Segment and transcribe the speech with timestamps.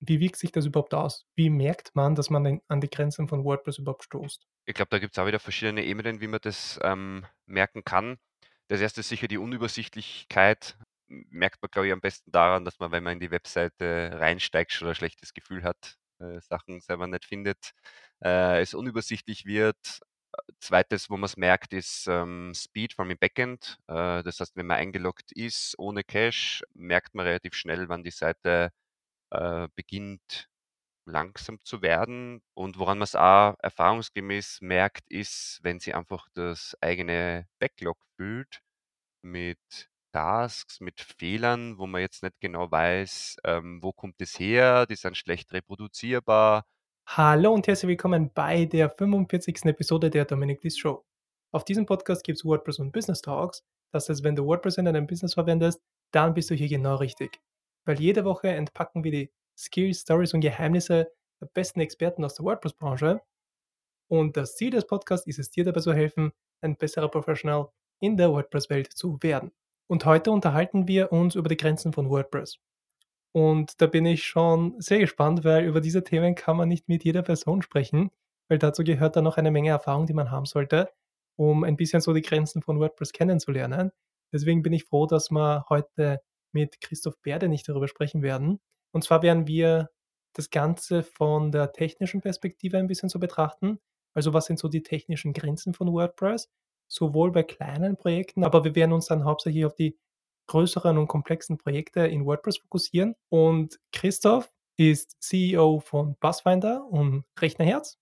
[0.00, 1.26] wie wirkt sich das überhaupt aus?
[1.36, 4.46] Wie merkt man, dass man an die Grenzen von WordPress überhaupt stoßt?
[4.64, 8.18] Ich glaube, da gibt's auch wieder verschiedene Ebenen, wie man das, ähm, merken kann.
[8.68, 10.78] Das erste ist sicher die Unübersichtlichkeit.
[11.08, 14.72] Merkt man, glaube ich, am besten daran, dass man, wenn man in die Webseite reinsteigt,
[14.72, 17.72] schon ein schlechtes Gefühl hat, äh, Sachen selber nicht findet,
[18.22, 20.00] äh, es unübersichtlich wird.
[20.60, 23.78] Zweites, wo man's merkt, ist, ähm, Speed vom Backend.
[23.88, 28.10] Äh, das heißt, wenn man eingeloggt ist ohne Cache, merkt man relativ schnell, wann die
[28.12, 28.70] Seite,
[29.30, 30.48] äh, beginnt
[31.06, 32.42] langsam zu werden.
[32.54, 38.60] Und woran man's auch erfahrungsgemäß merkt, ist, wenn sie einfach das eigene Backlog füllt
[39.22, 39.58] mit
[40.12, 44.86] Tasks, mit Fehlern, wo man jetzt nicht genau weiß, ähm, wo kommt es her?
[44.86, 46.64] Die sind schlecht reproduzierbar.
[47.06, 49.64] Hallo und herzlich willkommen bei der 45.
[49.66, 51.04] Episode der Dominik Diss Show.
[51.52, 53.64] Auf diesem Podcast gibt's WordPress und Business Talks.
[53.92, 55.80] Das heißt, wenn du WordPress in deinem Business verwendest,
[56.12, 57.40] dann bist du hier genau richtig.
[57.84, 62.44] Weil jede Woche entpacken wir die Skills, Stories und Geheimnisse der besten Experten aus der
[62.44, 63.20] WordPress-Branche.
[64.08, 67.70] Und das Ziel des Podcasts ist es, dir dabei zu helfen, ein besserer Professional
[68.00, 69.52] in der WordPress-Welt zu werden.
[69.86, 72.58] Und heute unterhalten wir uns über die Grenzen von WordPress.
[73.32, 77.04] Und da bin ich schon sehr gespannt, weil über diese Themen kann man nicht mit
[77.04, 78.10] jeder Person sprechen,
[78.48, 80.90] weil dazu gehört dann noch eine Menge Erfahrung, die man haben sollte,
[81.36, 83.92] um ein bisschen so die Grenzen von WordPress kennenzulernen.
[84.32, 86.20] Deswegen bin ich froh, dass wir heute
[86.52, 88.60] mit Christoph Berde nicht darüber sprechen werden.
[88.92, 89.90] Und zwar werden wir
[90.34, 93.80] das Ganze von der technischen Perspektive ein bisschen so betrachten.
[94.14, 96.48] Also was sind so die technischen Grenzen von WordPress?
[96.88, 99.96] Sowohl bei kleinen Projekten, aber wir werden uns dann hauptsächlich auf die
[100.48, 103.14] größeren und komplexen Projekte in WordPress fokussieren.
[103.28, 107.98] Und Christoph ist CEO von Bassfinder und Rechnerherz.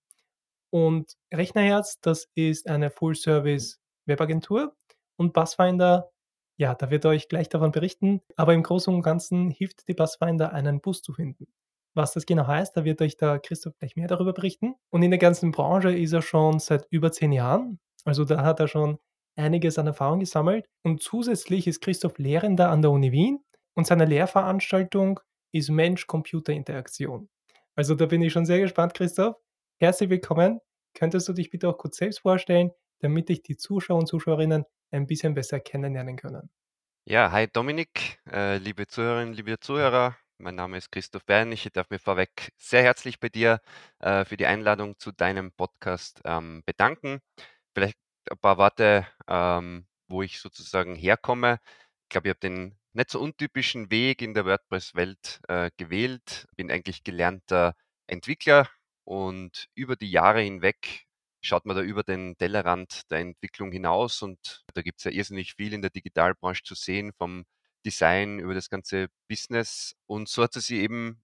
[0.71, 4.75] Und Rechnerherz, das ist eine Full-Service-Webagentur.
[5.17, 6.09] Und Bassfinder,
[6.59, 8.21] ja, da wird euch gleich davon berichten.
[8.35, 11.47] Aber im Großen und Ganzen hilft die Bassfinder, einen Bus zu finden.
[11.95, 14.75] Was das genau heißt, da wird euch der Christoph gleich mehr darüber berichten.
[14.89, 17.79] Und in der ganzen Branche ist er schon seit über zehn Jahren.
[18.03, 18.99] Also da hat er schon
[19.37, 20.65] einiges an Erfahrung gesammelt.
[20.83, 23.39] Und zusätzlich ist Christoph Lehrender an der Uni Wien
[23.73, 25.21] und seine Lehrveranstaltung
[25.53, 27.29] ist Mensch-Computer-Interaktion.
[27.75, 29.37] Also da bin ich schon sehr gespannt, Christoph.
[29.79, 30.59] Herzlich willkommen.
[30.93, 35.07] Könntest du dich bitte auch kurz selbst vorstellen, damit dich die Zuschauer und Zuschauerinnen ein
[35.07, 36.49] bisschen besser kennenlernen können?
[37.05, 40.15] Ja, hi Dominik, äh, liebe Zuhörerinnen, liebe Zuhörer.
[40.37, 41.51] Mein Name ist Christoph Bern.
[41.51, 43.61] Ich darf mich vorweg sehr herzlich bei dir
[43.99, 47.19] äh, für die Einladung zu deinem Podcast ähm, bedanken.
[47.73, 47.97] Vielleicht
[48.29, 51.59] ein paar Worte, ähm, wo ich sozusagen herkomme.
[52.03, 56.47] Ich glaube, ich habe den nicht so untypischen Weg in der WordPress-Welt äh, gewählt.
[56.55, 57.75] Bin eigentlich gelernter
[58.07, 58.69] Entwickler
[59.03, 61.07] und über die Jahre hinweg
[61.41, 65.55] schaut man da über den Tellerrand der Entwicklung hinaus und da gibt es ja irrsinnig
[65.55, 67.45] viel in der Digitalbranche zu sehen, vom
[67.85, 69.95] Design über das ganze Business.
[70.07, 71.21] Und so hat es sich eben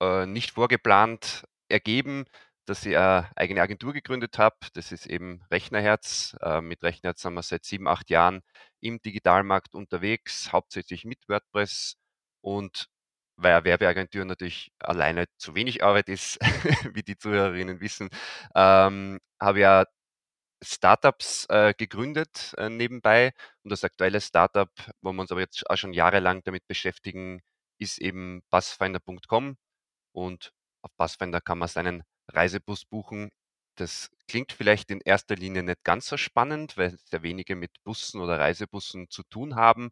[0.00, 2.24] äh, nicht vorgeplant ergeben,
[2.66, 4.56] dass ich eine eigene Agentur gegründet habe.
[4.74, 6.36] Das ist eben Rechnerherz.
[6.40, 8.42] Äh, mit Rechnerherz sind wir seit sieben, acht Jahren
[8.80, 11.96] im Digitalmarkt unterwegs, hauptsächlich mit WordPress.
[12.40, 12.88] Und
[13.36, 16.38] weil Werbeagentur natürlich alleine zu wenig Arbeit ist,
[16.94, 18.08] wie die Zuhörerinnen wissen,
[18.54, 19.84] ähm, habe ja
[20.62, 23.32] Startups äh, gegründet äh, nebenbei.
[23.62, 24.70] Und das aktuelle Startup,
[25.02, 27.42] wo wir uns aber jetzt auch schon jahrelang damit beschäftigen,
[27.78, 29.56] ist eben Busfinder.com.
[30.12, 33.30] Und auf Busfinder kann man seinen Reisebus buchen.
[33.76, 38.20] Das klingt vielleicht in erster Linie nicht ganz so spannend, weil sehr wenige mit Bussen
[38.20, 39.90] oder Reisebussen zu tun haben.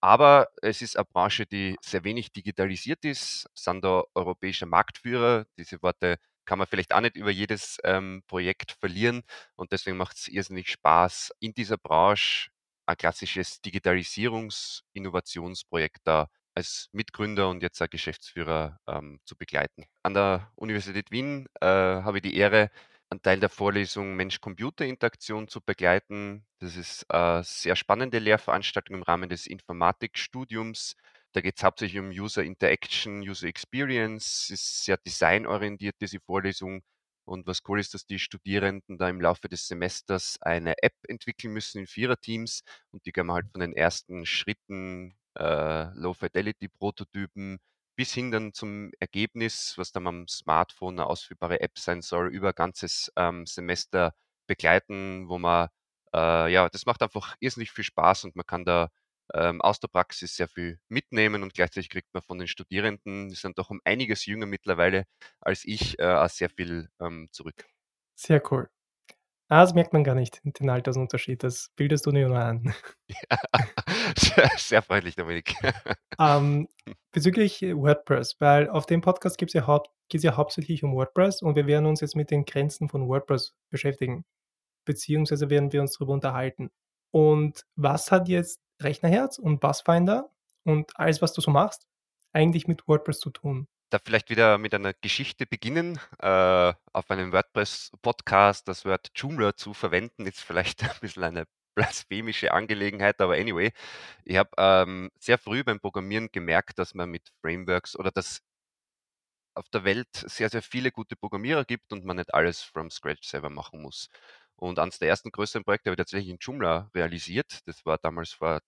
[0.00, 5.46] Aber es ist eine Branche, die sehr wenig digitalisiert ist, sind da europäischer Marktführer.
[5.58, 9.22] Diese Worte kann man vielleicht auch nicht über jedes ähm, Projekt verlieren.
[9.56, 12.50] Und deswegen macht es irrsinnig Spaß, in dieser Branche
[12.86, 19.86] ein klassisches Digitalisierungs-Innovationsprojekt da als Mitgründer und jetzt auch Geschäftsführer ähm, zu begleiten.
[20.02, 22.70] An der Universität Wien äh, habe ich die Ehre,
[23.10, 26.44] einen Teil der Vorlesung Mensch-Computer-Interaktion zu begleiten.
[26.58, 30.96] Das ist eine sehr spannende Lehrveranstaltung im Rahmen des Informatikstudiums.
[31.32, 36.82] Da geht es hauptsächlich um User Interaction, User Experience, ist sehr designorientiert, diese Vorlesung.
[37.24, 41.52] Und was cool ist, dass die Studierenden da im Laufe des Semesters eine App entwickeln
[41.52, 42.62] müssen in Viererteams
[42.92, 47.58] und die können wir halt von den ersten Schritten, äh, Low-Fidelity-Prototypen
[47.96, 52.48] bis hin dann zum Ergebnis, was dann am Smartphone eine ausführbare App sein soll, über
[52.50, 54.14] ein ganzes ähm, Semester
[54.46, 55.68] begleiten, wo man,
[56.14, 58.90] äh, ja, das macht einfach irrsinnig viel Spaß und man kann da
[59.34, 63.34] ähm, aus der Praxis sehr viel mitnehmen und gleichzeitig kriegt man von den Studierenden, die
[63.34, 65.04] sind doch um einiges jünger mittlerweile
[65.40, 67.66] als ich, äh, auch sehr viel ähm, zurück.
[68.14, 68.68] Sehr cool.
[69.48, 71.44] Ah, das merkt man gar nicht, den Altersunterschied.
[71.44, 72.74] Das bildest du nur ein.
[73.08, 73.38] Ja,
[74.18, 75.54] sehr, sehr freundlich, Dominik.
[76.18, 76.66] Ähm,
[77.12, 81.66] bezüglich WordPress, weil auf dem Podcast ja haupt geht's ja hauptsächlich um WordPress und wir
[81.66, 84.24] werden uns jetzt mit den Grenzen von WordPress beschäftigen,
[84.86, 86.70] beziehungsweise werden wir uns darüber unterhalten.
[87.10, 90.30] Und was hat jetzt Rechnerherz und Bassfinder
[90.64, 91.86] und alles, was du so machst,
[92.32, 93.68] eigentlich mit WordPress zu tun?
[93.90, 95.98] Da vielleicht wieder mit einer Geschichte beginnen.
[96.18, 101.46] Äh, auf einem WordPress-Podcast das Wort Joomla zu verwenden, ist vielleicht ein bisschen eine
[101.76, 103.70] blasphemische Angelegenheit, aber anyway,
[104.24, 108.40] ich habe ähm, sehr früh beim Programmieren gemerkt, dass man mit Frameworks oder dass
[109.54, 113.28] auf der Welt sehr, sehr viele gute Programmierer gibt und man nicht alles from scratch
[113.28, 114.08] selber machen muss.
[114.56, 117.60] Und eines der ersten größeren Projekte habe ich tatsächlich in Joomla realisiert.
[117.66, 118.60] Das war damals vor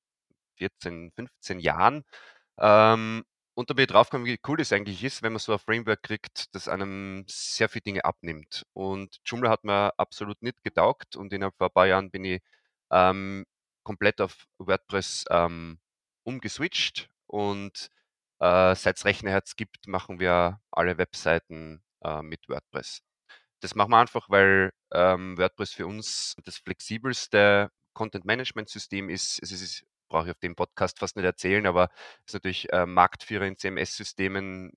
[0.58, 2.04] 14, 15 Jahren.
[2.58, 3.24] Ähm,
[3.58, 6.04] und da bin ich draufgekommen, wie cool das eigentlich ist, wenn man so ein Framework
[6.04, 8.64] kriegt, das einem sehr viele Dinge abnimmt.
[8.72, 12.40] Und Joomla hat mir absolut nicht getaugt und innerhalb von ein paar Jahren bin ich
[12.92, 13.44] ähm,
[13.82, 15.80] komplett auf WordPress ähm,
[16.22, 17.90] umgeswitcht und
[18.38, 23.00] äh, seit es Rechnerherz gibt, machen wir alle Webseiten äh, mit WordPress.
[23.60, 29.42] Das machen wir einfach, weil ähm, WordPress für uns das flexibelste Content-Management-System ist.
[29.42, 31.90] Es ist brauche ich auf dem Podcast fast nicht erzählen, aber
[32.26, 34.72] ist natürlich äh, Marktführer in CMS-Systemen.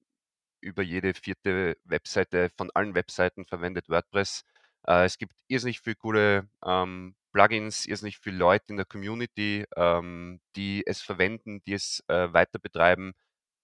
[0.61, 4.43] Über jede vierte Webseite von allen Webseiten verwendet WordPress.
[4.87, 10.41] Äh, es gibt irrsinnig viele coole ähm, Plugins, irrsinnig viele Leute in der Community, ähm,
[10.55, 13.13] die es verwenden, die es äh, weiter betreiben.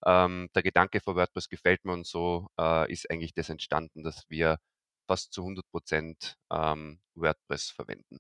[0.06, 4.26] Ähm, der Gedanke von WordPress gefällt mir und so äh, ist eigentlich das entstanden, dass
[4.30, 4.60] wir
[5.08, 8.20] fast zu 100 Prozent ähm, WordPress verwenden.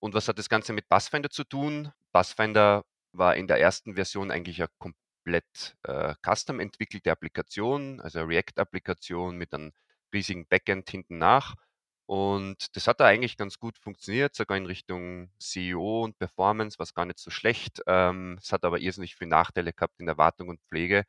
[0.00, 1.92] Und was hat das Ganze mit Pathfinder zu tun?
[2.12, 9.36] Pathfinder war in der ersten Version eigentlich eine komplett äh, custom entwickelte Applikation, also React-Applikation
[9.36, 9.72] mit einem
[10.12, 11.54] riesigen Backend hinten nach.
[12.06, 16.94] Und das hat da eigentlich ganz gut funktioniert, sogar in Richtung CEO und Performance, was
[16.94, 17.82] gar nicht so schlecht.
[17.86, 21.04] Ähm, es hat aber irrsinnig viele Nachteile gehabt in der Wartung und Pflege.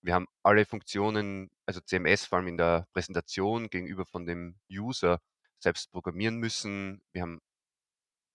[0.00, 5.20] Wir haben alle Funktionen, also CMS vor allem in der Präsentation gegenüber von dem User
[5.58, 7.02] selbst programmieren müssen.
[7.12, 7.40] Wir haben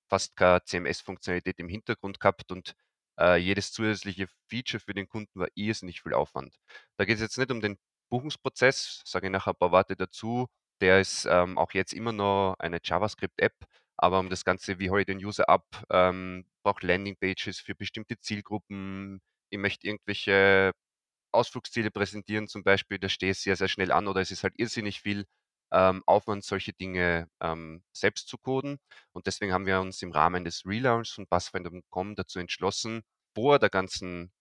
[0.10, 2.74] fast keine CMS-Funktionalität im Hintergrund gehabt und
[3.20, 6.56] äh, jedes zusätzliche Feature für den Kunden war irrsinnig viel Aufwand.
[6.98, 7.78] Da geht es jetzt nicht um den
[8.10, 10.48] Buchungsprozess, sage ich nachher ein paar Worte dazu.
[10.82, 13.54] Der ist ähm, auch jetzt immer noch eine JavaScript-App,
[13.98, 18.18] aber um das Ganze, wie hole ich den User ab, ähm, brauche Landingpages für bestimmte
[18.20, 19.22] Zielgruppen.
[19.50, 20.72] Ich möchte irgendwelche
[21.32, 24.56] Ausflugsziele präsentieren zum Beispiel, da stehe ich sehr, sehr schnell an oder es ist halt
[24.58, 25.26] irrsinnig viel
[25.72, 28.80] ähm, Aufwand, solche Dinge ähm, selbst zu coden.
[29.14, 33.04] Und deswegen haben wir uns im Rahmen des Relaunchs von Passfinder.com dazu entschlossen,
[33.36, 34.32] vor der ganzen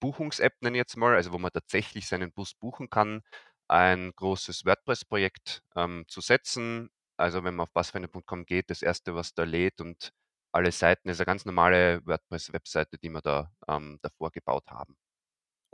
[0.00, 3.22] Buchungs-App, nenne ich jetzt mal, also wo man tatsächlich seinen Bus buchen kann,
[3.68, 6.90] ein großes WordPress-Projekt ähm, zu setzen.
[7.16, 10.12] Also wenn man auf passfinder.com geht, das erste, was da lädt und
[10.52, 14.96] alle Seiten ist eine ganz normale WordPress-Webseite, die wir da ähm, davor gebaut haben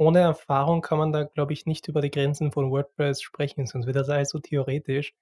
[0.01, 3.87] ohne Erfahrung kann man da, glaube ich, nicht über die Grenzen von WordPress sprechen, sonst
[3.87, 5.15] wird das alles so theoretisch.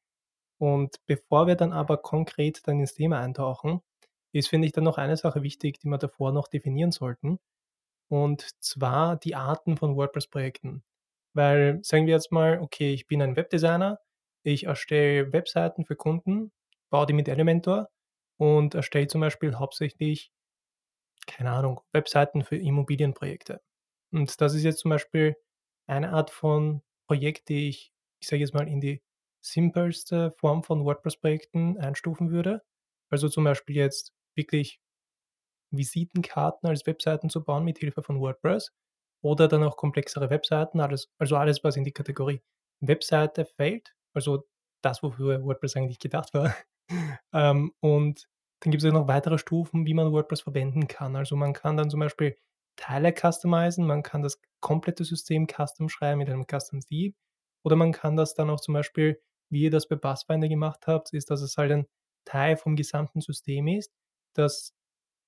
[0.59, 3.81] Und bevor wir dann aber konkret dann ins Thema eintauchen,
[4.33, 7.41] ist, finde ich, dann noch eine Sache wichtig, die wir davor noch definieren sollten.
[8.09, 10.85] Und zwar die Arten von WordPress-Projekten.
[11.35, 14.01] Weil sagen wir jetzt mal, okay, ich bin ein Webdesigner,
[14.45, 16.53] ich erstelle Webseiten für Kunden,
[16.91, 17.89] baue die mit Elementor
[18.39, 20.31] und erstelle zum Beispiel hauptsächlich,
[21.27, 23.61] keine Ahnung, Webseiten für Immobilienprojekte.
[24.13, 25.37] Und das ist jetzt zum Beispiel
[25.87, 29.03] eine Art von Projekt, die ich, ich sage jetzt mal, in die
[29.41, 32.63] simpelste Form von WordPress-Projekten einstufen würde.
[33.11, 34.81] Also zum Beispiel jetzt wirklich
[35.71, 38.73] Visitenkarten als Webseiten zu bauen mit Hilfe von WordPress
[39.23, 42.43] oder dann auch komplexere Webseiten, alles, also alles, was in die Kategorie
[42.81, 44.47] Webseite fällt, also
[44.83, 46.55] das, wofür WordPress eigentlich gedacht war.
[47.33, 48.29] ähm, und
[48.61, 51.17] dann gibt es ja noch weitere Stufen, wie man WordPress verwenden kann.
[51.17, 52.37] Also man kann dann zum Beispiel
[52.79, 57.15] Teile customizen, man kann das komplette System custom schreiben mit einem Custom Theme
[57.63, 59.21] oder man kann das dann auch zum Beispiel,
[59.51, 61.87] wie ihr das bei Bassfinder gemacht habt, ist, dass es halt ein
[62.25, 63.93] Teil vom gesamten System ist,
[64.35, 64.75] das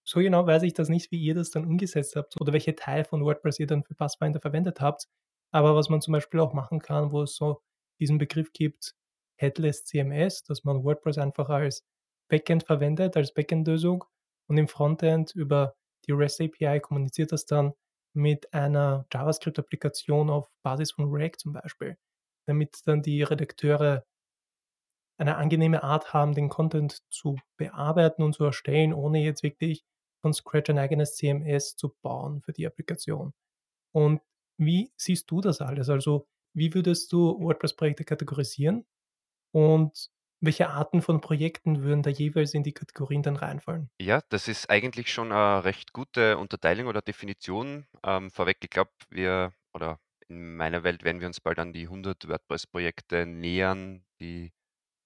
[0.04, 3.04] so genau weiß ich das nicht, wie ihr das dann umgesetzt habt oder welche Teil
[3.04, 5.07] von WordPress ihr dann für Bassfinder verwendet habt.
[5.52, 7.62] Aber was man zum Beispiel auch machen kann, wo es so
[8.00, 8.95] diesen Begriff gibt,
[9.37, 11.85] Headless CMS, dass man WordPress einfach als
[12.28, 14.04] Backend verwendet, als Backend-Lösung
[14.49, 15.76] und im Frontend über
[16.07, 17.73] die REST API kommuniziert das dann
[18.14, 21.97] mit einer JavaScript-Applikation auf Basis von React zum Beispiel,
[22.47, 24.04] damit dann die Redakteure
[25.19, 29.85] eine angenehme Art haben, den Content zu bearbeiten und zu erstellen, ohne jetzt wirklich
[30.23, 33.33] von Scratch ein eigenes CMS zu bauen für die Applikation.
[33.92, 34.23] Und
[34.59, 35.88] wie siehst du das alles?
[35.88, 38.87] Also, wie würdest du WordPress-Projekte kategorisieren?
[39.52, 40.11] Und
[40.43, 43.91] Welche Arten von Projekten würden da jeweils in die Kategorien dann reinfallen?
[44.03, 47.87] Ja, das ist eigentlich schon 'ne recht gute Unterteilung oder Definition.
[48.03, 51.87] Ähm, vorweg, ich glaube, wir oder in meiner Welt werden wir uns bald an die
[51.87, 54.53] 100 WordPress-Projekte nähern, die,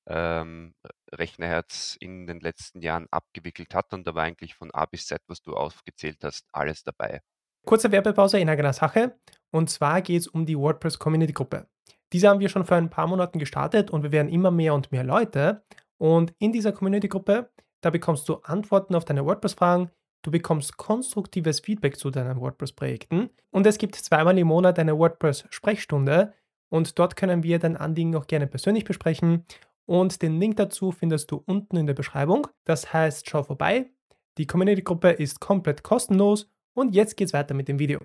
[0.08, 0.74] ähm,
[1.12, 5.22] Rechnerherz in den letzten Jahren abgewickelt hat und da war eigentlich von A bis Z,
[5.28, 7.22] was du aufgezählt hast, alles dabei.
[7.66, 9.18] Kurze Werbepause in eigener Sache.
[9.50, 11.68] Und zwar geht es um die WordPress Community Gruppe.
[12.12, 14.92] Diese haben wir schon vor ein paar Monaten gestartet und wir werden immer mehr und
[14.92, 15.64] mehr Leute.
[15.98, 19.90] Und in dieser Community Gruppe, da bekommst du Antworten auf deine WordPress-Fragen,
[20.22, 26.32] du bekommst konstruktives Feedback zu deinen WordPress-Projekten und es gibt zweimal im Monat eine WordPress-Sprechstunde
[26.70, 29.44] und dort können wir dein Anliegen auch gerne persönlich besprechen.
[29.86, 32.46] Und den Link dazu findest du unten in der Beschreibung.
[32.64, 33.90] Das heißt, schau vorbei.
[34.38, 38.00] Die Community-Gruppe ist komplett kostenlos und jetzt geht's weiter mit dem Video.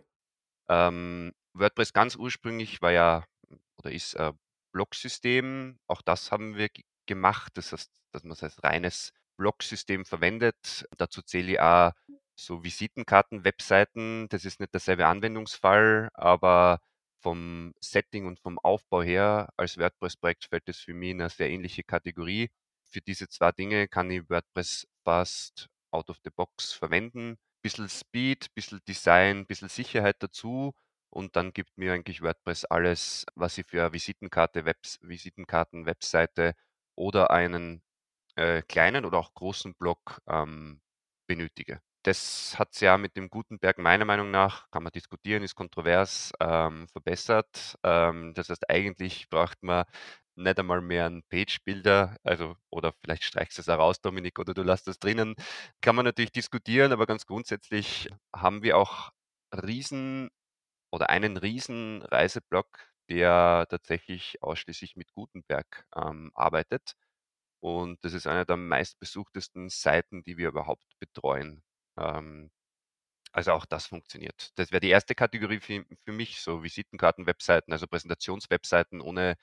[0.70, 3.24] Ähm, WordPress ganz ursprünglich war ja
[3.80, 4.38] oder ist ein
[4.74, 5.80] Blogsystem.
[5.88, 6.70] Auch das haben wir
[7.08, 7.54] gemacht.
[7.56, 10.86] Das heißt, dass man es als reines Blogsystem verwendet.
[10.98, 11.92] Dazu zähle ich auch
[12.36, 14.28] so Visitenkarten, Webseiten.
[14.30, 16.80] Das ist nicht derselbe Anwendungsfall, aber
[17.22, 21.50] vom Setting und vom Aufbau her als WordPress-Projekt fällt das für mich in eine sehr
[21.50, 22.50] ähnliche Kategorie.
[22.86, 27.38] Für diese 2 Dinge kann ich WordPress fast out of the box verwenden.
[27.62, 30.74] Bisschen Speed, bisschen Design, bisschen Sicherheit dazu
[31.10, 36.56] und dann gibt mir eigentlich WordPress alles, was ich für Visitenkarte, Webs Visitenkarten-Webseite
[36.96, 37.82] oder einen,
[38.36, 40.82] äh, kleinen oder auch großen Blog, ähm,
[41.28, 41.82] benötige.
[42.04, 46.88] Das hat's ja mit dem Gutenberg meiner Meinung nach kann man diskutieren, ist kontrovers, ähm,
[46.90, 47.78] verbessert.
[47.84, 49.86] Ähm, das heißt, eigentlich braucht man
[50.36, 54.54] nicht einmal mehr 'n Page-Builder, also oder vielleicht streichst du es auch raus, Dominik, oder
[54.54, 55.36] du lässt das drinnen.
[55.82, 59.12] Kann man natürlich diskutieren, aber ganz grundsätzlich haben wir auch
[59.54, 60.30] riesen
[60.92, 62.68] oder einen riesen Reiseblog,
[63.10, 66.96] der tatsächlich ausschließlich mit Gutenberg, ähm, arbeitet.
[67.62, 71.64] Und das ist eine der meistbesuchtesten Seiten, die wir überhaupt betreuen.
[72.00, 72.52] Ähm,
[73.32, 74.52] also auch das funktioniert.
[74.58, 79.36] Das wäre die erste Kategorie für für mich, so Visitenkarten-Webseiten, also Präsentationswebseiten ohne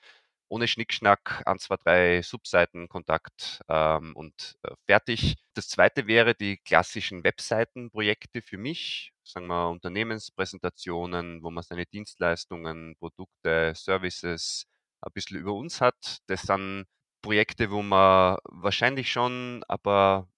[0.49, 5.35] ohne Schnickschnack, 1, 2, 3 Subseiten, Kontakt, ähm, und, äh, fertig.
[5.53, 12.95] Das Zweite wäre die klassischen Webseitenprojekte für mich, sagen wir Unternehmenspräsentationen, wo man seine Dienstleistungen,
[12.97, 14.65] Produkte, Services
[15.01, 16.19] ein bisschen über uns hat.
[16.27, 16.85] Das sind
[17.21, 20.29] Projekte, wo man wahrscheinlich schon paar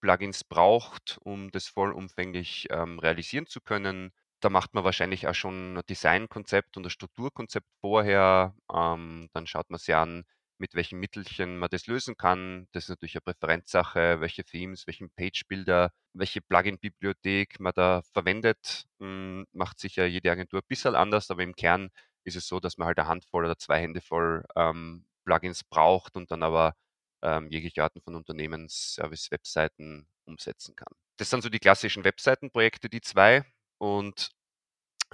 [0.00, 4.12] Plugins braucht, um das vollumfänglich, ähm, realisieren zu können.
[4.46, 8.54] Da macht man wahrscheinlich auch schon 'n Designkonzept und 'n Strukturkonzept vorher.
[8.72, 10.22] Ähm, dann schaut man sich an,
[10.58, 12.68] mit welchen Mittelchen man das lösen kann.
[12.70, 18.84] Das ist natürlich eine Präferenzsache, welche Themes, welchen Page-Builder, welche Plugin-Bibliothek man da verwendet.
[19.00, 21.88] Hm, macht sicher jede Agentur ein bisschen anders, aber im Kern
[22.22, 26.16] ist es so, dass man halt eine Handvoll oder 2 Hände voll, ähm, Plugins braucht
[26.16, 26.74] und dann aber,
[27.20, 30.92] ähm, jegliche Arten von Unternehmensservice-Webseiten umsetzen kann.
[31.16, 33.44] Das sind so die klassischen Webseitenprojekte, die 2.
[33.78, 34.30] Und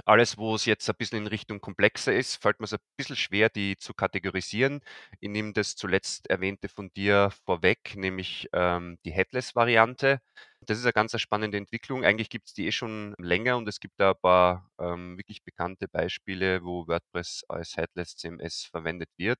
[0.06, 3.48] alles, wo es jetzt ein bisschen in Richtung komplexer ist, fällt mir's ein bisschen schwer,
[3.50, 4.80] die zu kategorisieren.
[5.20, 10.20] Ich nehme das zuletzt Erwähnte von dir vorweg, nämlich, ähm, die Headless-Variante.
[10.60, 12.04] Das ist eine ganz spannende Entwicklung.
[12.04, 15.88] Eigentlich gibt's die eh schon länger und es gibt da ein paar, ähm, wirklich bekannte
[15.88, 19.38] Beispiele, wo WordPress als Headless CMS verwendet wird.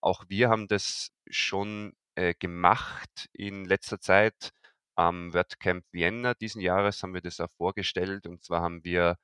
[0.00, 4.50] Auch wir haben das schon, äh, gemacht in letzter Zeit.
[4.96, 9.16] Am WordCamp Vienna diesen Jahres haben wir das auch vorgestellt und zwar haben wir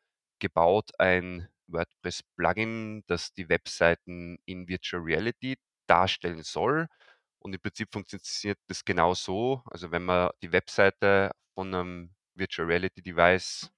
[0.43, 5.57] gebaut ein WordPress-Plugin, das die Webseiten in Virtual Reality
[5.89, 6.89] darstellen soll.
[7.41, 9.63] Und im Prinzip funktioniert das genau so.
[9.71, 13.71] Also, wenn man die Webseite von einem Virtual Reality Device,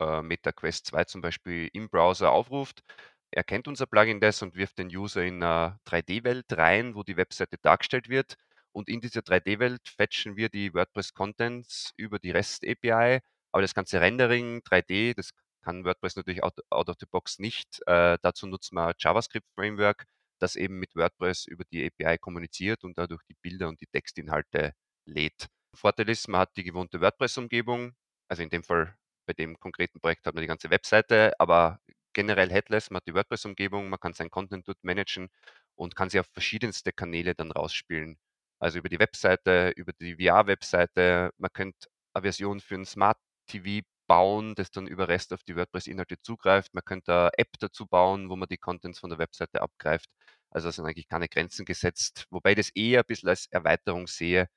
[0.00, 2.82] äh, Meta Quest 2 zum Beispiel im Browser aufruft,
[3.30, 7.58] erkennt unser Plugin das und wirft den User in 'ne 3D-Welt rein, wo die Webseite
[7.62, 8.36] dargestellt wird.
[8.72, 13.20] Und in dieser 3D-Welt fetchen wir die WordPress-Contents über die REST-API,
[13.52, 15.30] aber das ganze Rendering 3D, das
[15.62, 17.80] kann WordPress natürlich out out of the box nicht.
[17.86, 20.06] Äh, dazu nutzen wir JavaScript-Framework,
[20.40, 24.74] das eben mit WordPress über die API kommuniziert und dadurch die Bilder und die Textinhalte
[25.06, 25.46] lädt.
[25.74, 27.92] Vorteil ist, man hat die gewohnte WordPress-Umgebung,
[28.28, 31.80] also in dem Fall bei dem konkreten Projekt hat man die ganze Webseite, aber
[32.12, 35.28] generell headless, man hat die WordPress-Umgebung, man kann seinen Content dort managen
[35.76, 38.18] und kann sie auf verschiedenste Kanäle dann rausspielen.
[38.60, 41.30] Also über die Webseite, über die VR-Webseite.
[41.38, 45.54] Man könnte eine Version für 'n Smart TV bauen, das dann über REST auf die
[45.56, 46.74] WordPress-Inhalte zugreift.
[46.74, 50.10] Man könnte eine App dazu bauen, wo man die Contents von der Webseite abgreift.
[50.50, 54.08] Also, es sind eigentlich keine Grenzen gesetzt, wobei ich das eher ein bisschen als Erweiterung
[54.08, 54.48] sehe,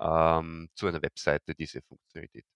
[0.00, 2.46] ähm, zu einer Webseite, diese Funktionalität.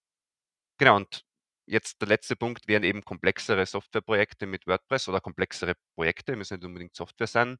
[0.79, 1.23] Genau, und
[1.67, 6.65] jetzt der letzte Punkt wären eben komplexere Softwareprojekte mit WordPress oder komplexere Projekte, müssen nicht
[6.67, 7.59] unbedingt Software sein.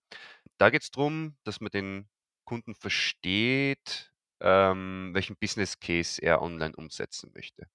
[0.59, 2.09] Da geht's drum, dass man den
[2.45, 7.67] Kunden versteht, ähm, welchen Business Case er online umsetzen möchte.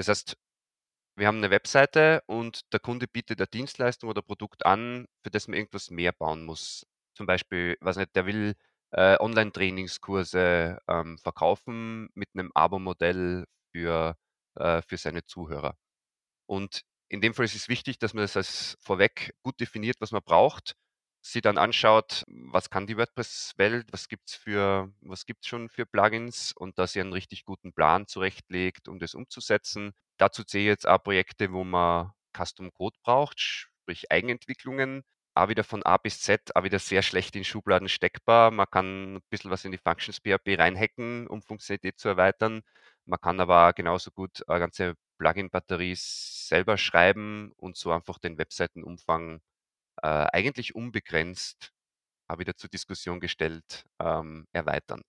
[0.00, 0.38] Das heißt,
[1.14, 5.46] wir haben eine Webseite und der Kunde bietet eine Dienstleistung oder Produkt an, für das
[5.46, 6.86] man irgendwas mehr bauen muss.
[7.14, 8.54] Zum Beispiel, weiß nicht, der will
[8.92, 14.16] äh, Online-Trainingskurse ähm, verkaufen mit einem Abo-Modell für,
[14.54, 15.76] äh, für seine Zuhörer.
[16.46, 16.80] Und
[17.10, 20.22] in dem Fall ist es wichtig, dass man das als vorweg gut definiert, was man
[20.24, 20.76] braucht,
[21.20, 26.52] sie dann anschaut, was kann die WordPress-Welt, was gibt's für, was gibt's schon für Plugins
[26.52, 29.92] und dass ihr einen richtig guten Plan zurechtlegt, um das umzusetzen.
[30.18, 35.02] Dazu zähle ich jetzt auch Projekte, wo man Custom Code braucht, sprich Eigenentwicklungen.
[35.34, 38.50] Auch wieder von A bis Z, auch wieder sehr schlecht in Schubladen steckbar.
[38.50, 42.62] Man kann ein bisschen was in die Functions PHP reinhacken, um Funktionalität zu erweitern.
[43.04, 49.40] Man kann aber genauso gut eine ganze Plugin-Batterie selber schreiben und so einfach den Webseitenumfang
[50.02, 51.72] äh, eigentlich unbegrenzt,
[52.30, 55.02] habe ich zur Diskussion gestellt, ähm, erweitern.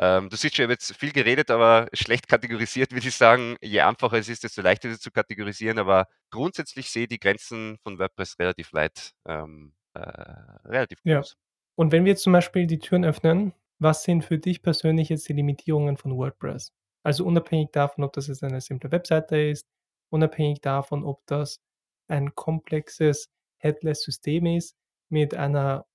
[0.00, 3.56] Ähm, du siehst schon, ich habe jetzt viel geredet, aber schlecht kategorisiert, würde ich sagen.
[3.62, 5.78] Je einfacher es ist, desto leichter ist es zu kategorisieren.
[5.78, 11.20] Aber grundsätzlich sehe ich die Grenzen von WordPress relativ weit, ähm, äh, relativ Ja.
[11.20, 11.36] groß.
[11.76, 15.28] Und wenn wir jetzt zum Beispiel die Türen öffnen, was sind für dich persönlich jetzt
[15.28, 16.72] die Limitierungen von WordPress?
[17.04, 19.66] Also unabhängig davon, ob das jetzt eine simple Webseite ist,
[20.10, 21.60] unabhängig davon, ob das
[22.08, 24.76] ein komplexes Headless-System ist
[25.08, 25.86] mit einer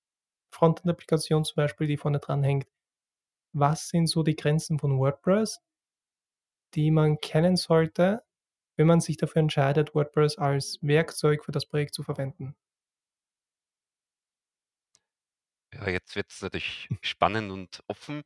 [0.52, 2.66] Frontend-Applikation zum Beispiel, die vorne dran hängt.
[3.52, 5.60] Was sind so die Grenzen von WordPress,
[6.74, 8.24] die man kennen sollte,
[8.76, 12.56] wenn man sich dafür entscheidet, WordPress als Werkzeug für das Projekt zu verwenden?
[15.74, 18.22] Ja, jetzt wird es natürlich spannend und offen.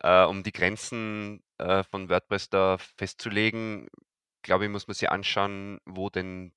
[0.00, 3.88] Äh, um die Grenzen äh, von WordPress da festzulegen,
[4.42, 6.52] glaube ich, muss man sich anschauen, wo denn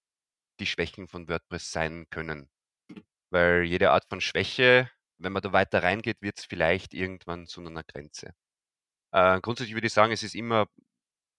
[0.60, 2.50] die Schwächen von WordPress sein können.
[3.32, 7.62] Weil jede Art von Schwäche, wenn man da weiter reingeht, wird es vielleicht irgendwann zu
[7.66, 8.34] einer Grenze.
[9.12, 10.68] Äh, grundsätzlich würde ich sagen, es ist immer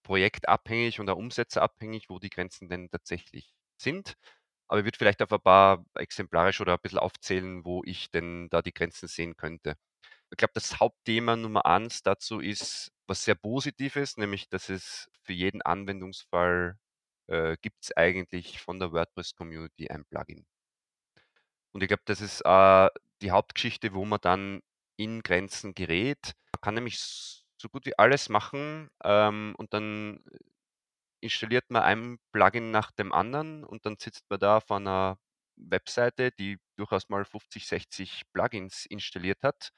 [0.05, 4.15] projektabhängig und auch umsetzerabhängig, wo die Grenzen denn tatsächlich sind.
[4.69, 8.49] Aber ich würde vielleicht auf ein paar exemplarisch oder ein bisschen aufzählen, wo ich denn
[8.51, 9.77] da die Grenzen sehen könnte.
[10.31, 15.33] Ich glaube, das Hauptthema Nummer eins dazu ist was sehr Positives, nämlich dass es für
[15.35, 16.79] jeden Anwendungsfall
[17.29, 20.47] äh, gibt es eigentlich von der WordPress-Community ein Plugin.
[21.73, 22.89] Und ich glaube, das ist äh,
[23.23, 24.61] die Hauptgeschichte, wo man dann
[24.97, 26.35] in Grenzen gerät.
[26.53, 30.23] Man kann nämlich so gut wie alles machen ähm, und dann
[31.21, 35.19] installiert man ein Plugin nach dem anderen und dann sitzt man da vor einer
[35.57, 39.71] Webseite, die durchaus mal 50, 60 Plugins installiert hat,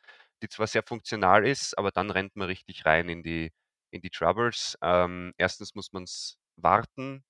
[0.42, 3.52] die zwar sehr funktional ist, aber dann rennt man richtig rein in die,
[3.90, 4.76] in die Troubles.
[4.82, 7.24] Ähm, erstens muss man es warten.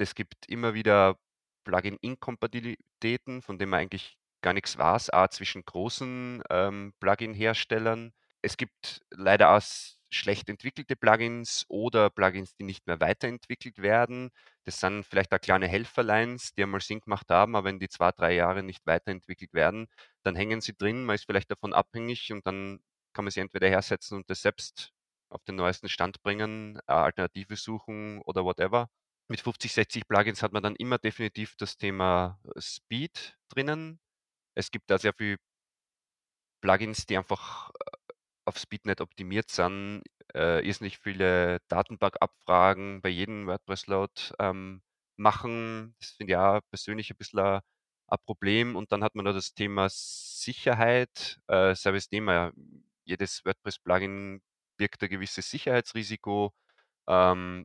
[0.00, 1.18] Es gibt immer wieder
[1.64, 8.12] Plugin-Inkompatibilitäten, von denen man eigentlich gar nichts weiß, auch zwischen großen ähm, Plugin-Herstellern.
[8.42, 9.62] Es gibt leider auch
[10.10, 14.30] schlecht entwickelte Plugins oder Plugins, die nicht mehr weiterentwickelt werden.
[14.64, 18.12] Das sind vielleicht auch kleine Helferlines, die einmal Sinn gemacht haben, aber wenn die zwei,
[18.12, 19.86] drei Jahre nicht weiterentwickelt werden,
[20.22, 22.80] dann hängen sie drin, man ist vielleicht davon abhängig und dann
[23.12, 24.92] kann man sie entweder hersetzen und das selbst
[25.30, 28.88] auf den neuesten Stand bringen, Alternative suchen oder whatever.
[29.28, 33.98] Mit 50, 60 Plugins hat man dann immer definitiv das Thema Speed drinnen.
[34.54, 35.38] Es gibt da sehr viel
[36.60, 37.70] Plugins, die einfach
[38.46, 40.02] auf Speednet optimiert sind,
[40.34, 44.82] äh, irrsinnig viele Datenbankabfragen bei jedem WordPress-Load ähm,
[45.16, 45.94] machen.
[46.00, 47.60] Das finde ich auch persönlich ein bisschen ein,
[48.26, 48.76] Problem.
[48.76, 52.52] Und dann hat man noch das Thema Sicherheit, äh, Service Thema.
[53.04, 54.40] Jedes WordPress-Plugin
[54.78, 56.52] birgt ein gewisses Sicherheitsrisiko.
[57.08, 57.64] Ähm,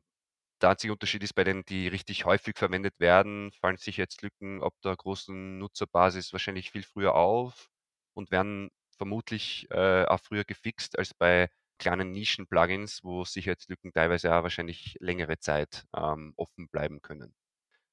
[0.62, 4.96] der einzige Unterschied ist bei denen, die richtig häufig verwendet werden, fallen Sicherheitslücken ob der
[4.96, 7.70] großen Nutzerbasis wahrscheinlich viel früher auf
[8.14, 14.42] und werden vermutlich äh, auch früher gefixt als bei kleinen Nischen-Plugins, wo Sicherheitslücken teilweise auch
[14.42, 17.34] wahrscheinlich längere Zeit ähm, offen bleiben können.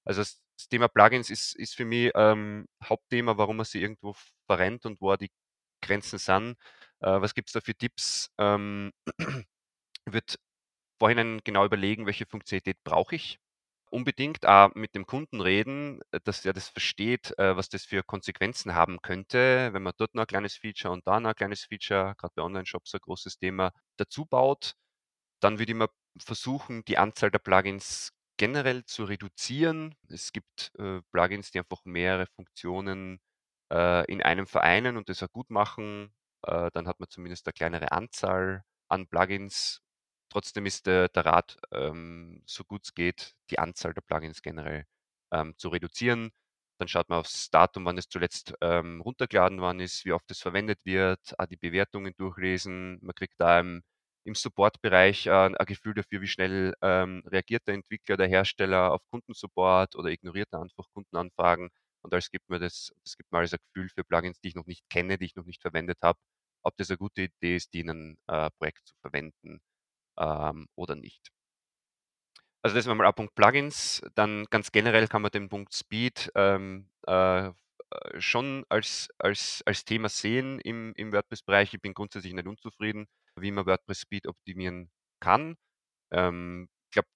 [0.06, 4.16] Also das, das Thema Plugins ist, ist für mich ähm, Hauptthema, warum man sie irgendwo
[4.48, 5.32] verrennt und wo die
[5.82, 6.58] Grenzen sind.
[7.02, 8.32] Äh, was gibt es da für Tipps?
[8.40, 8.92] Ähm,
[10.06, 10.38] wird
[11.00, 13.40] vorhin genau überlegen, welche Funktionalität brauche ich
[13.90, 18.04] unbedingt auch mit dem Kunden reden, äh, dass er das versteht, äh, was das für
[18.04, 21.64] Konsequenzen haben könnte, wenn man dort noch ein kleines Feature und da noch ein kleines
[21.66, 24.74] Feature, gerade bei Online-Shops ein großes Thema, dazu baut.
[25.42, 29.96] Dann würde ich mal versuchen, die Anzahl der Plugins generell zu reduzieren.
[30.10, 33.20] Es gibt äh, Plugins, die einfach mehrere Funktionen
[33.72, 36.14] in einem vereinen und das auch gut machen.
[36.42, 39.82] Dann hat man zumindest eine kleinere Anzahl an Plugins
[40.38, 44.86] Trotzdem ist der, der Rat, ähm, so gut es geht, die Anzahl der Plugins generell
[45.32, 46.30] ähm, zu reduzieren.
[46.80, 50.40] Dann schaut man aufs Datum, wann es zuletzt ähm, runtergeladen worden ist, wie oft es
[50.40, 53.00] verwendet wird, die Bewertungen durchlesen.
[53.02, 53.82] Man kriegt da im,
[54.26, 59.02] im Support-Bereich äh, ein Gefühl dafür, wie schnell ähm, reagiert der Entwickler, der Hersteller auf
[59.10, 61.70] Kundensupport oder ignoriert er einfach Kundenanfragen.
[62.04, 64.56] Und das gibt mir das, das gibt mir alles ein Gefühl für Plugins, die ich
[64.56, 66.20] noch nicht kenne, die ich noch nicht verwendet habe,
[66.62, 69.62] ob das eine gute Idee ist, die in einem äh, Projekt zu verwenden
[70.18, 71.32] ähm, oder nicht.
[72.64, 74.02] Also das war mal ein Punkt Plugins.
[74.16, 77.52] Dann ganz generell kann man den Punkt Speed ähm, äh,
[78.20, 81.74] schon als, als, als Thema sehen im, im WordPress-Bereich.
[81.74, 85.56] Ich bin grundsätzlich nicht unzufrieden, wie man WordPress Speed optimieren kann.
[86.12, 87.08] Ähm, ich glaube,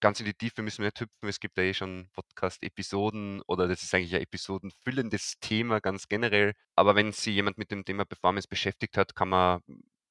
[0.00, 1.28] ganz in die Tiefe müssen wir nicht hüpfen.
[1.28, 6.54] Es gibt ja eh schon Podcast-Episoden oder das ist eigentlich ein episodenfüllendes Thema ganz generell.
[6.76, 9.60] Aber wenn sich jemand mit dem Thema Performance beschäftigt hat, kann man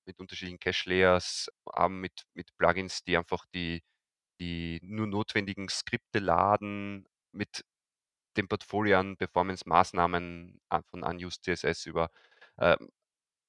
[0.07, 3.83] mit unterschiedlichen Cache-Layers haben, mit, mit Plugins, die einfach die,
[4.39, 7.63] die nur notwendigen Skripte laden, mit
[8.37, 12.09] dem Portfolio an Performance-Maßnahmen von Unused CSS über
[12.57, 12.77] äh,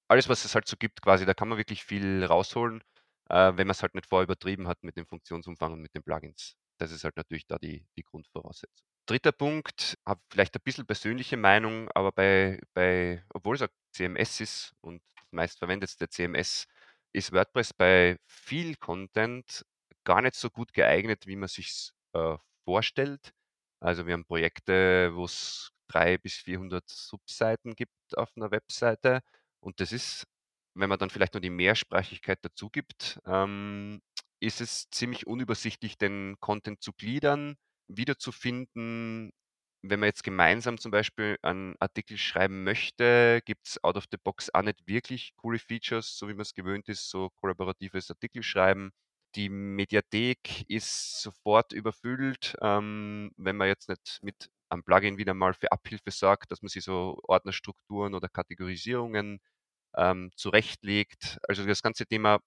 [0.08, 2.82] alles, was es halt so gibt, quasi, da kann man wirklich viel rausholen,
[3.28, 6.02] äh, wenn man es halt nicht vorher übertrieben hat mit dem Funktionsumfang und mit den
[6.02, 6.56] Plugins.
[6.78, 8.86] Das ist halt natürlich da die, die Grundvoraussetzung.
[9.06, 14.40] Dritter Punkt, habe vielleicht ein bisschen persönliche Meinung, aber bei, bei obwohl es ein CMS
[14.40, 16.66] ist und meistverwendetste CMS
[17.12, 19.64] ist WordPress bei viel Content
[20.04, 23.32] gar nicht so gut geeignet, wie man sich äh, vorstellt.
[23.80, 29.22] Also wir haben Projekte, wo es drei bis 400 Subseiten gibt auf einer Webseite
[29.60, 30.24] und das ist,
[30.74, 34.00] wenn man dann vielleicht noch die Mehrsprachigkeit dazu gibt, ähm,
[34.40, 37.56] ist es ziemlich unübersichtlich, den Content zu gliedern,
[37.88, 39.32] wiederzufinden.
[39.82, 44.16] Wenn man jetzt gemeinsam zum Beispiel einen Artikel schreiben möchte, gibt es out of the
[44.22, 48.90] box auch nicht wirklich coole Features, so wie man es gewöhnt ist, so kollaboratives Artikelschreiben.
[49.36, 55.54] Die Mediathek ist sofort überfüllt, ähm, wenn man jetzt nicht mit einem Plugin wieder mal
[55.54, 59.40] für Abhilfe sorgt, dass man sich so Ordnerstrukturen oder Kategorisierungen
[59.96, 61.38] ähm, zurechtlegt.
[61.48, 62.40] Also das ganze Thema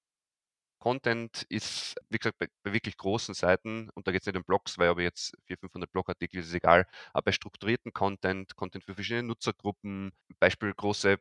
[0.82, 4.44] Content ist, wie gesagt, bei, bei wirklich großen Seiten, und da geht es nicht um
[4.44, 8.84] Blogs, weil aber jetzt 400, 500 Blogartikel ist es egal, aber bei strukturierten Content, Content
[8.84, 11.18] für verschiedene Nutzergruppen, Beispiel große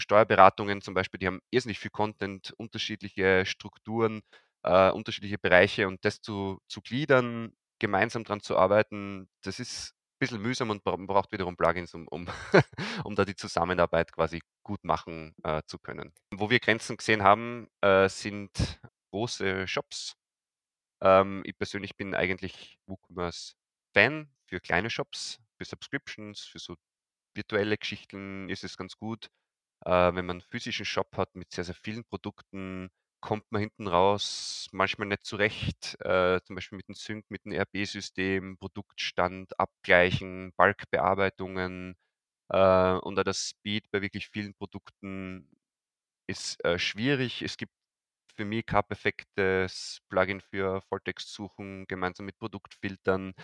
[0.00, 4.22] Steuerberatungen zum Beispiel, die haben irrsinnig viel Content, unterschiedliche Strukturen,
[4.64, 10.18] äh, unterschiedliche Bereiche und das zu, zu gliedern, gemeinsam daran zu arbeiten, das ist ein
[10.20, 12.26] bisschen mühsam und man braucht wiederum Plugins, um, um,
[13.04, 16.14] um da die Zusammenarbeit quasi gut machen äh, zu können.
[16.32, 18.80] Wo wir Grenzen gesehen haben, äh, sind
[19.12, 20.16] große Shops.
[21.02, 26.76] Ähm, ich persönlich bin eigentlich WooCommerce-Fan für kleine Shops, für Subscriptions, für so
[27.34, 29.28] virtuelle Geschichten ist es ganz gut.
[29.86, 33.88] Äh, wenn man einen physischen Shop hat mit sehr, sehr vielen Produkten, kommt man hinten
[33.88, 40.52] raus manchmal nicht zurecht, äh, zum Beispiel mit dem Sync, mit dem ERP-System, Produktstand abgleichen,
[40.56, 41.96] Bulkbearbeitungen
[42.50, 45.48] äh, und auch das Speed bei wirklich vielen Produkten
[46.28, 47.42] ist äh, schwierig.
[47.42, 47.72] Es gibt
[48.34, 53.34] für mich kein perfektes Plugin für Volltextsuchen gemeinsam mit Produktfiltern.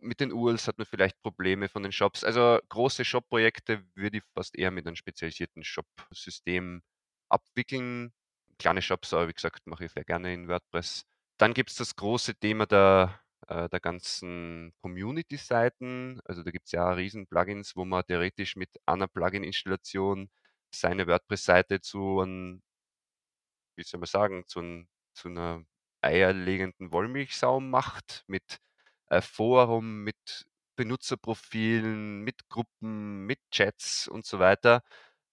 [0.00, 2.24] Mit den URLs hat man vielleicht Probleme von den Shops.
[2.24, 6.82] Also große Shop-Projekte würde ich fast eher mit einem spezialisierten Shop-System
[7.28, 8.12] abwickeln.
[8.58, 11.04] Kleine Shops, aber wie gesagt, mache ich sehr gerne in WordPress.
[11.38, 16.20] Dann gibt es das große Thema der, äh, der ganzen Community-Seiten.
[16.24, 20.28] Also da gibt es ja riesen Plugins, wo man theoretisch mit einer Plugin-Installation
[20.74, 22.62] seine WordPress-Seite zu einem
[23.78, 25.64] wie soll man sagen, zu, zu einer
[26.02, 28.58] eierlegenden Wollmilchsau macht mit
[29.08, 34.82] äh, Forum, mit Benutzerprofilen, mit Gruppen, mit Chats und so weiter.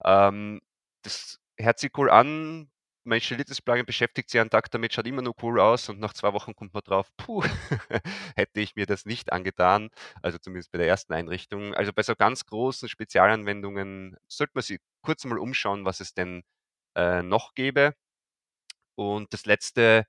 [0.04, 0.62] Ähm,
[1.04, 2.72] das hört sich cool an.
[3.04, 6.00] Man installiert das Plugin, beschäftigt sich einen Tag damit, schaut immer nur cool aus und
[6.00, 7.44] nach zwei Wochen kommt man drauf, puh,
[8.36, 9.90] hätte ich mir das nicht angetan.
[10.24, 11.76] Also zumindest bei der ersten Einrichtung.
[11.76, 16.44] Also bei so ganz großen Spezialanwendungen sollte man sich kurz mal umschauen, was es denn
[16.96, 17.96] äh, noch gäbe.
[18.96, 20.06] Und das letzte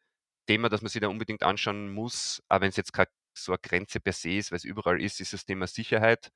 [0.46, 3.58] Thema, das man sich da unbedingt anschauen muss, auch wenn es jetzt keine so eine
[3.58, 6.30] Grenze per se ist, weil es überall ist, ist das Thema Sicherheit.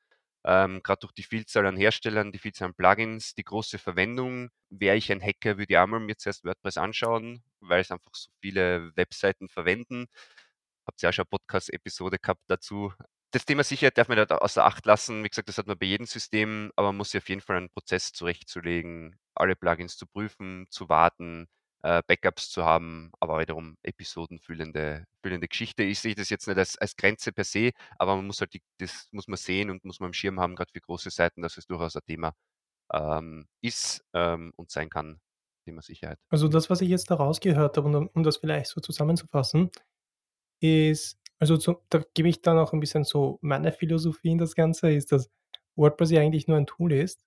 [0.44, 4.50] Ähm, Gerade durch die Vielzahl an Herstellern, die Vielzahl an Plugins, die große Verwendung.
[4.70, 8.30] Wäre ich ein Hacker, würde ich einmal mir zuerst WordPress anschauen, weil es einfach so
[8.40, 10.06] viele Webseiten verwenden.
[10.86, 12.92] Habt ihr auch schon eine Podcast-Episode gehabt dazu.
[13.32, 15.22] Das Thema Sicherheit darf man nicht außer Acht lassen.
[15.22, 17.58] Wie gesagt, das hat man bei jedem System, aber man muss sich auf jeden Fall
[17.58, 21.48] einen Prozess zurechtzulegen, alle Plugins zu prüfen, zu warten,
[21.82, 25.82] äh, Backups zu haben, aber wiederum episodenfüllende füllende Geschichte.
[25.84, 28.62] Ich sehe das jetzt nicht als, als Grenze per se, aber man muss halt die,
[28.78, 31.56] das muss man sehen und muss man im Schirm haben, gerade für große Seiten, dass
[31.56, 32.32] es durchaus ein Thema
[32.92, 35.20] ähm, ist ähm, und sein kann,
[35.66, 36.18] Thema Sicherheit.
[36.30, 39.70] Also das, was ich jetzt da rausgehört habe, um, um das vielleicht so zusammenzufassen,
[40.60, 44.54] ist, Also, so da gebe ich dann auch 'n bisschen so meine Philosophie in das
[44.56, 45.30] Ganze, ist, dass
[45.76, 47.24] WordPress ja eigentlich nur ein Tool ist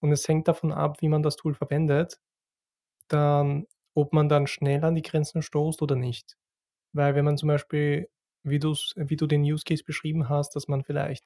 [0.00, 2.20] und es hängt davon ab, wie man das Tool verwendet,
[3.08, 6.36] dann ob man dann schnell an die Grenzen stoßt oder nicht.
[6.94, 8.10] Weil wenn man zum Beispiel,
[8.44, 11.24] wie wie du den Use Case beschrieben hast, dass man vielleicht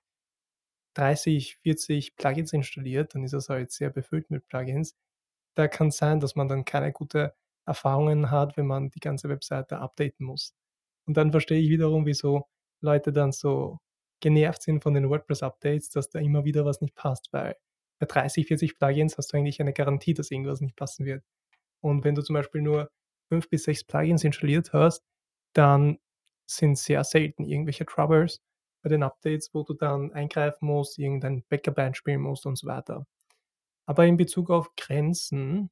[0.95, 4.97] 30, 40 Plugins installiert, dann ist das halt sehr befüllt mit Plugins.
[5.57, 7.35] Da kann's sein, dass man dann keine gute
[7.67, 10.55] Erfahrungen hat, wenn man die ganze Webseite updaten muss.
[11.07, 12.47] Und dann verstehe ich wiederum, wieso
[12.81, 13.79] Leute dann so
[14.21, 17.57] genervt sind von den WordPress-Updates, dass da immer wieder was nicht passt, weil
[18.01, 21.25] bei 30, 40 Plugins hast du eigentlich eine Garantie, dass irgendwas nicht passen wird.
[21.83, 22.91] Und wenn du zum Beispiel nur
[23.31, 25.05] 5 bis 6 Plugins installiert hast,
[25.55, 25.99] dann
[26.47, 28.41] sind sehr selten irgendwelche Troubles
[28.83, 33.07] bei den Updates, wo du dann eingreifen musst, irgendein Backup einspielen musst und so weiter.
[33.87, 35.71] Aber in Bezug auf Grenzen,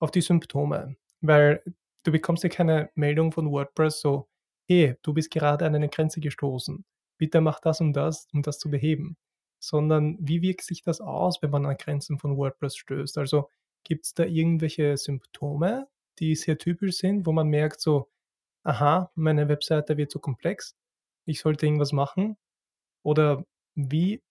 [0.00, 1.62] auf die Symptome, weil
[2.04, 4.28] du bekommst ja keine Meldung von WordPress so:
[4.68, 6.84] „Hey, du bist gerade an eine Grenze gestoßen.
[7.18, 9.16] Bitte mach das und das, um das zu beheben.“
[9.60, 13.18] Sondern wie wirkt sich das aus, wenn man an Grenzen von WordPress stößt?
[13.18, 13.50] Also,
[13.86, 15.88] gibt's da irgendwelche Symptome,
[16.20, 18.10] die sehr typisch sind, wo man merkt so:
[18.64, 20.76] „Aha, meine Webseite wird zu komplex.
[21.26, 22.36] Ich sollte irgendwas machen.“
[23.04, 23.44] Oder
[23.76, 24.22] wie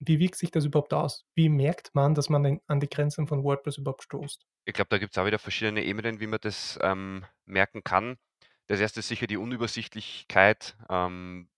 [0.00, 1.26] wie wirkt sich das überhaupt aus?
[1.34, 4.46] Wie merkt man, dass man an die Grenzen von WordPress überhaupt stoßt?
[4.64, 8.18] Ich glaube, da gibt's auch wieder verschiedene Ebenen, wie man das, ähm, merken kann.
[8.66, 10.76] Das erste ist sicher die Unübersichtlichkeit.
[10.90, 11.48] Ähm,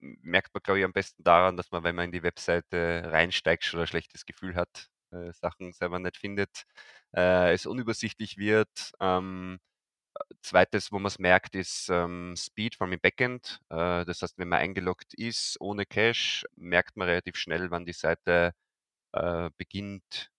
[0.00, 3.64] merkt man, glaube ich, am besten daran, dass man, wenn man in die Webseite reinsteigt,
[3.64, 6.64] schon ein schlechtes Gefühl hat, äh, Sachen selber nicht findet,
[7.16, 8.92] äh, es unübersichtlich wird.
[9.00, 9.58] Ähm,
[10.14, 13.60] äh, 2., wo man's merkt, ist, ähm, Speed, im Backend.
[13.70, 17.92] Äh, das heißt, wenn man eingeloggt ist ohne Cache, merkt man relativ schnell, wann die
[17.94, 18.54] Seite,
[19.12, 20.30] äh, beginnt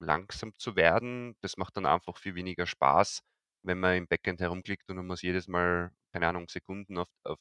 [0.00, 1.36] langsam zu werden.
[1.42, 3.22] Das macht dann einfach viel weniger Spaß,
[3.64, 7.38] wenn man im Backend herumklickt und man muss jedes Mal, keine Ahnung, Sekunden auf auf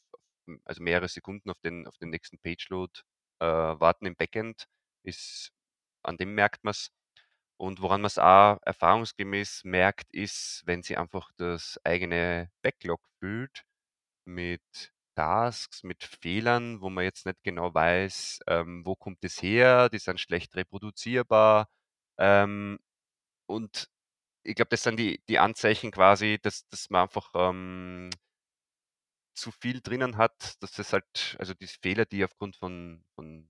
[0.65, 3.01] also mehrere Sekunden auf den auf den nächsten Page-Load,
[3.39, 4.67] äh, warten im Backend,
[5.03, 5.52] ist
[6.03, 6.91] an dem merkt man's.
[7.57, 13.63] Und woran man's auch erfahrungsgemäß merkt, ist, wenn sich einfach das eigene Backlog füllt
[14.25, 14.61] mit
[15.15, 19.89] Tasks, mit Fehlern, wo man jetzt nicht genau weiß, ähm, wo kommt das her?
[19.89, 21.69] Die sind schlecht reproduzierbar.
[22.19, 22.79] Ähm,
[23.47, 23.89] und
[24.43, 28.09] ich glaube, das sind die die Anzeichen quasi, dass dass man einfach, ähm
[29.35, 33.49] zu viel drinnen hat, dass das halt also diese Fehler, die aufgrund von von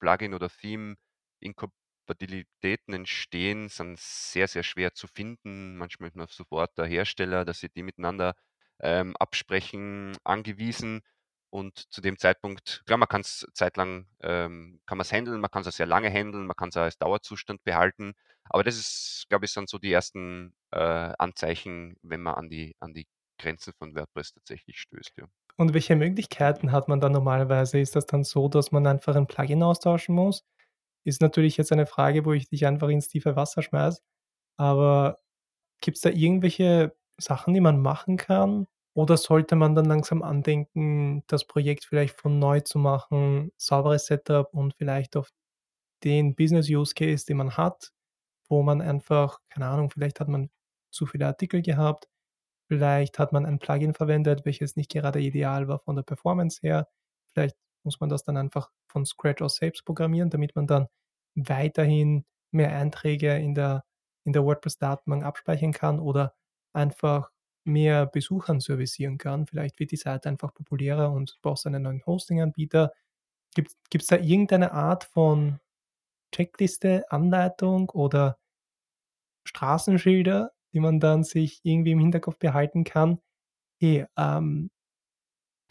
[0.00, 0.96] Plugin oder Theme
[1.42, 5.76] Inkompatibilitäten entstehen, sind sehr, sehr schwer zu finden.
[5.76, 8.34] Manchmal ist man Support der Hersteller, dass sie die miteinander,
[8.80, 11.02] ähm, absprechen, angewiesen.
[11.50, 15.72] Und zu dem Zeitpunkt klar, man kann's zeitlang ähm, kann man's händeln, man kann's auch
[15.72, 18.14] sehr lange händeln, man kann's auch als Dauerzustand behalten.
[18.44, 20.78] Aber das ist, glaube ich, sind so die ersten, äh,
[21.18, 23.06] Anzeichen, wenn man an die an die
[23.38, 25.26] Grenzen von WordPress tatsächlich stößt, ja.
[25.58, 27.78] Und welche Möglichkeiten hat man da normalerweise?
[27.78, 30.44] Ist das dann so, dass man einfach 'n Plugin austauschen muss?
[31.04, 34.02] Ist natürlich jetzt eine Frage, wo ich dich einfach ins tiefe Wasser schmeiße.
[34.58, 35.18] Aber
[35.80, 38.66] gibt's da irgendwelche Sachen, die man machen kann?
[38.94, 44.52] Oder sollte man dann langsam andenken, das Projekt vielleicht von neu zu machen, sauberes Setup
[44.54, 45.30] und vielleicht auf
[46.04, 47.92] den Business Use Case, den man hat,
[48.48, 50.50] wo man einfach keine Ahnung, vielleicht hat man
[50.92, 52.08] zu viele Artikel gehabt,
[52.68, 56.88] vielleicht hat man ein Plugin verwendet, welches nicht gerade ideal war von der Performance her.
[57.34, 60.88] Vielleicht muss man das dann einfach von Scratch aus selbst programmieren, damit man dann
[61.34, 63.84] weiterhin mehr Einträge in der
[64.24, 66.34] in der WordPress-Datenbank abspeichern kann oder
[66.72, 67.30] einfach
[67.64, 69.46] mehr Besuchern servicieren kann.
[69.46, 72.92] Vielleicht wird die Seite einfach populärer und brauchst einen neuen Hosting-Anbieter.
[73.54, 75.60] Gibt's gibt's da irgendeine Art von
[76.34, 78.38] Checkliste, Anleitung oder
[79.44, 83.20] Straßenschilder, die man dann sich irgendwie im Hinterkopf behalten kann:
[83.80, 84.70] „Hey, ähm,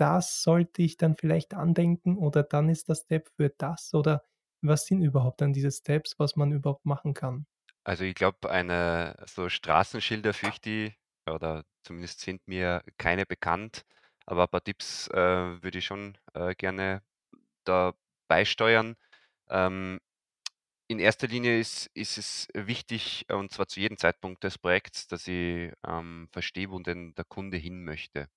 [0.01, 4.25] das sollte ich dann vielleicht andenken oder dann ist der Step für das“, oder
[4.63, 7.45] was sind überhaupt dann diese Steps, was man überhaupt machen kann?
[7.85, 13.85] Also, ich glaube, eine so Straßenschilder fürchte ich oder zumindest sind mir keine bekannt,
[14.25, 15.15] aber ein paar Tipps, äh,
[15.63, 17.01] würde ich schon, äh, gerne
[17.65, 17.93] da
[18.29, 18.95] beisteuern.
[19.49, 19.99] Ähm,
[20.87, 25.27] in erster Linie ist ist es wichtig, und zwar zu jedem Zeitpunkt des Projekts, dass
[25.27, 28.29] ich, ähm, verstehe, wo denn der Kunde hin möchte.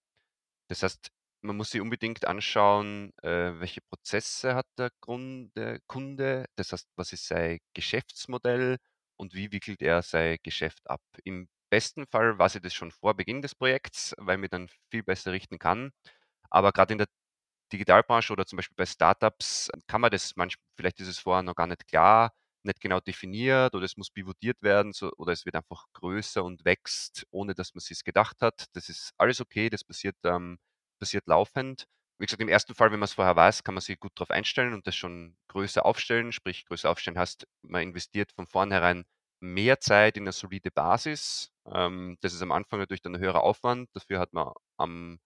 [0.69, 1.11] Das heißt,
[1.45, 6.47] man muss sich unbedingt anschauen, äh, welche Prozesse hat der Grunde Kunde?
[6.57, 8.79] Das heißt, was ist sein Geschäftsmodell
[9.17, 11.03] und wie wickelt er sein Geschäft ab?
[11.25, 15.03] Im besten Fall weiß ich das schon vor Beginn des Projekts, weil mich dann viel
[15.03, 15.93] besser richten kann.
[16.51, 17.09] Aber grad in der
[17.73, 21.55] Digitalbranche oder zum Beispiel bei Start-ups kann man das manch vielleicht ist es vorher noch
[21.57, 25.57] gar nicht klar, nicht genau definiert oder es muss pivotiert werden, so oder es wird
[25.57, 28.67] einfach größer und wächst, ohne dass man sich's gedacht hat.
[28.75, 30.59] Das ist alles okay, das passiert, ähm
[31.05, 31.87] passiert laufend.
[32.19, 34.31] wie gesagt, im ersten Fall, wenn man es vorher weiß, kann man sich gut darauf
[34.31, 36.33] einstellen und das schon größer aufstellen.
[36.33, 39.05] Sprich, größer aufstellen heißt, man investiert von vornherein
[39.41, 41.53] mehr Zeit in eine solide Basis.
[41.67, 43.91] Ähm, das ist am Anfang natürlich dann ein höherer Aufwand.
[43.95, 45.19] Dafür hat man am,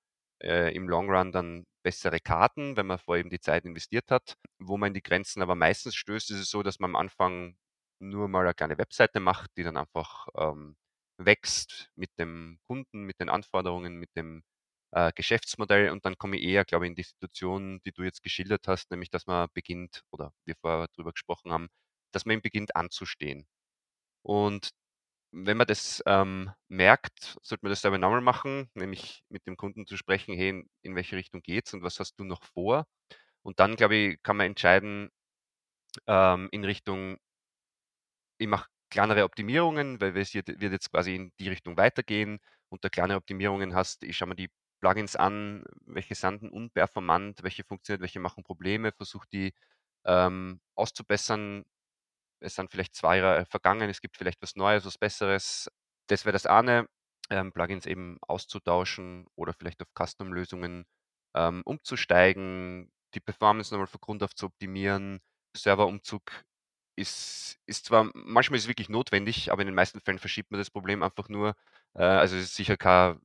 [0.42, 4.36] äh, im Long Run dann bessere Karten, wenn man vorher eben die Zeit investiert hat.
[4.58, 7.56] Wo man in die Grenzen aber meistens stößt, ist es so, dass man am Anfang
[8.00, 10.76] nur mal eine kleine Webseite macht, die dann einfach ähm,
[11.18, 14.42] wächst mit dem Kunden, mit den Anforderungen, mit dem
[14.92, 18.22] äh, Geschäftsmodell und dann komme ich eher, glaube ich, in die Situation, die du jetzt
[18.22, 21.68] geschildert hast, nämlich dass man beginnt oder wir vorher darüber gesprochen haben,
[22.12, 23.46] dass man beginnt anzustehen.
[24.22, 24.70] Und
[25.32, 29.86] wenn man das ähm, merkt, sollte man das selber nochmal machen, nämlich mit dem Kunden
[29.86, 32.86] zu sprechen, hey, in, in welche Richtung geht's und was hast du noch vor?
[33.42, 35.10] Und dann, glaube ich, kann man entscheiden
[36.06, 37.18] ähm, in Richtung,
[38.38, 42.38] ich mache kleinere Optimierungen, weil es wird jetzt quasi in die Richtung weitergehen
[42.70, 47.64] und da kleine Optimierungen hast, ich schaue mir die Plugins an, welche sind unperformant, welche
[47.64, 49.54] funktionieren, welche machen Probleme, versuche die
[50.04, 51.64] ähm, auszubessern.
[52.40, 55.70] Es sind vielleicht zwei Jahre vergangen, es gibt vielleicht was Neues, was Besseres.
[56.08, 56.88] Das wäre das eine,
[57.30, 60.86] ähm, Plugins eben auszutauschen oder vielleicht auf Custom-Lösungen
[61.34, 65.20] ähm, umzusteigen, die Performance nochmal von Grund auf zu optimieren.
[65.56, 66.30] Serverumzug
[66.96, 70.60] ist, ist zwar manchmal ist es wirklich notwendig, aber in den meisten Fällen verschiebt man
[70.60, 71.54] das Problem einfach nur.
[71.94, 73.20] Äh, also es ist sicher keine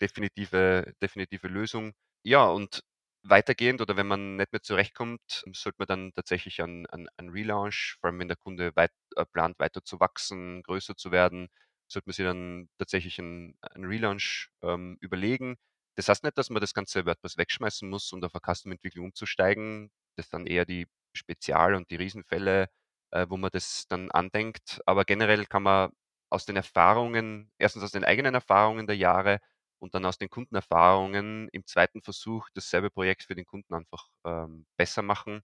[0.00, 1.92] definitive, definitive Lösung.
[2.24, 2.82] Ja, und
[3.22, 5.20] weitergehend oder wenn man nicht mehr zurechtkommt,
[5.52, 9.58] sollte man dann tatsächlich an, an, Relaunch, vor allem wenn der Kunde weit, äh, plant,
[9.58, 11.48] weiter zu wachsen, größer zu werden,
[11.88, 15.56] sollte man sich dann tatsächlich einen, Relaunch ähm, überlegen.
[15.96, 19.90] Das heißt nicht, dass man das ganze WordPress wegschmeißen muss und auf eine Custom-Entwicklung umzusteigen.
[20.16, 22.68] Das sind eher die Spezial- und die Riesenfälle,
[23.12, 24.80] äh, wo man das dann andenkt.
[24.86, 25.90] Aber generell kann man
[26.30, 29.40] aus den Erfahrungen, erstens aus den eigenen Erfahrungen der Jahre
[29.86, 34.66] und dann aus den Kundenerfahrungen im zweiten Versuch dasselbe Projekt für den Kunden einfach ähm,
[34.76, 35.42] besser machen.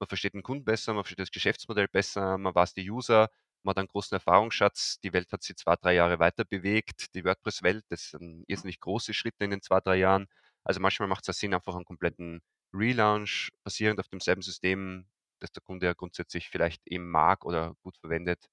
[0.00, 3.28] Man versteht den Kunden besser, man versteht das Geschäftsmodell besser, man weiß die User,
[3.62, 4.98] man hat einen großen Erfahrungsschatz.
[5.00, 7.14] Die Welt hat sich zwei, drei Jahre weiter bewegt.
[7.14, 10.26] Die WordPress-Welt, das sind irrsinnig große Schritte in den zwei, drei Jahren.
[10.64, 12.40] Also manchmal macht es ja Sinn, einfach einen kompletten
[12.74, 15.06] Relaunch basierend auf demselben System,
[15.40, 18.46] das der Kunde ja grundsätzlich vielleicht eben mag oder gut verwendet,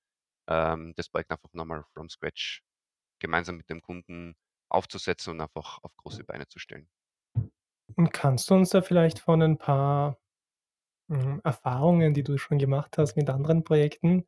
[0.48, 2.62] ähm, das Projekt einfach nochmal from scratch
[3.20, 4.36] gemeinsam mit dem Kunden
[4.70, 6.90] aufzusetzen und einfach auf große Beine zu stellen.
[7.96, 10.18] Und kannst du uns da vielleicht von ein paar,
[11.10, 14.28] hm, Erfahrungen, die du schon gemacht hast mit anderen Projekten,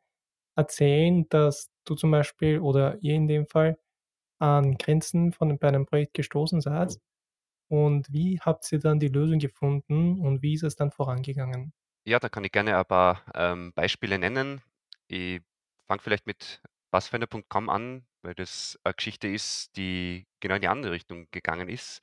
[0.58, 3.80] erzählen, dass du zum Beispiel oder ihr in dem Fall
[4.40, 7.00] an Grenzen von bei einem Projekt gestoßen seid?
[7.70, 11.74] Und wie habt ihr dann die Lösung gefunden und wie ist es dann vorangegangen?
[12.06, 14.62] Ja, da kann ich gerne ein paar ähm, Beispiele nennen.
[15.08, 15.42] Ich
[15.88, 20.94] fange vielleicht mit Pathfinder.com an, weil das eine Geschichte ist, die genau in die andere
[20.94, 22.02] Richtung gegangen ist.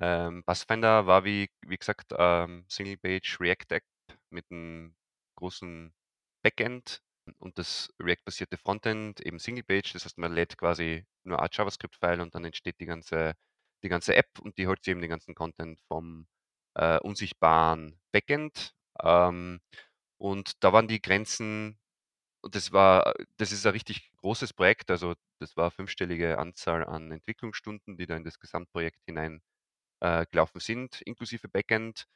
[0.00, 3.84] Ähm, Pathfinder war, wie, wie gesagt, ähm, Single-Page React-App
[4.30, 4.96] mit einem
[5.36, 5.94] großen
[6.42, 7.02] Backend
[7.38, 9.92] und das React-basierte Frontend eben Single-Page.
[9.94, 13.34] Das heißt, man lädt quasi nur ein JavaScript-File und dann entsteht die ganze,
[13.82, 16.26] die ganze App und die holt eben den ganzen Content vom
[16.74, 18.74] äh, unsichtbaren Backend.
[19.02, 19.60] Ähm,
[20.18, 21.78] und da waren die Grenzen,
[22.44, 26.84] und das war, das ist ein richtig großes Projekt, also das war eine fünfstellige Anzahl
[26.84, 29.42] an Entwicklungsstunden, die da in das Gesamtprojekt hinein
[30.00, 32.06] äh, gelaufen sind, inklusive Backend.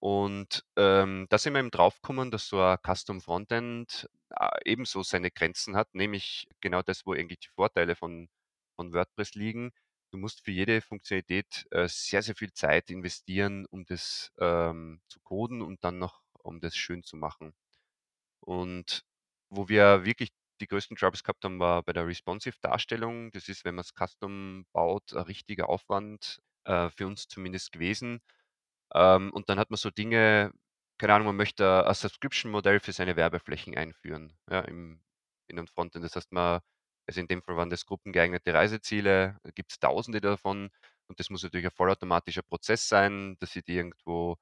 [0.00, 5.30] Und ähm, da sind wir eben draufgekommen, dass so ein Custom Frontend äh, ebenso seine
[5.30, 8.28] Grenzen hat, nämlich genau das, wo eigentlich die Vorteile von,
[8.76, 9.72] von WordPress liegen.
[10.12, 15.20] Du musst für jede Funktionalität äh, sehr, sehr viel Zeit investieren, um das ähm, zu
[15.20, 17.54] coden und dann noch, um das schön zu machen.
[18.40, 19.04] Und
[19.50, 20.30] wo wir wirklich
[20.60, 23.32] die größten Troubles gehabt haben, war bei der Responsive-Darstellung.
[23.32, 28.20] Das ist, wenn man es custom baut, ein richtiger Aufwand, äh, für uns zumindest gewesen.
[28.94, 30.52] Ähm, und dann hat man so Dinge,
[30.98, 35.02] keine Ahnung, man möchte ein Subscription-Modell für seine Werbeflächen einführen, ja, im,
[35.48, 36.04] in den Frontend.
[36.04, 36.60] Das heißt, man,
[37.06, 40.70] also in dem Fall waren das gruppengeeignete Reiseziele, gibt es tausende davon
[41.08, 44.36] und das muss natürlich ein vollautomatischer Prozess sein, dass sie die irgendwo,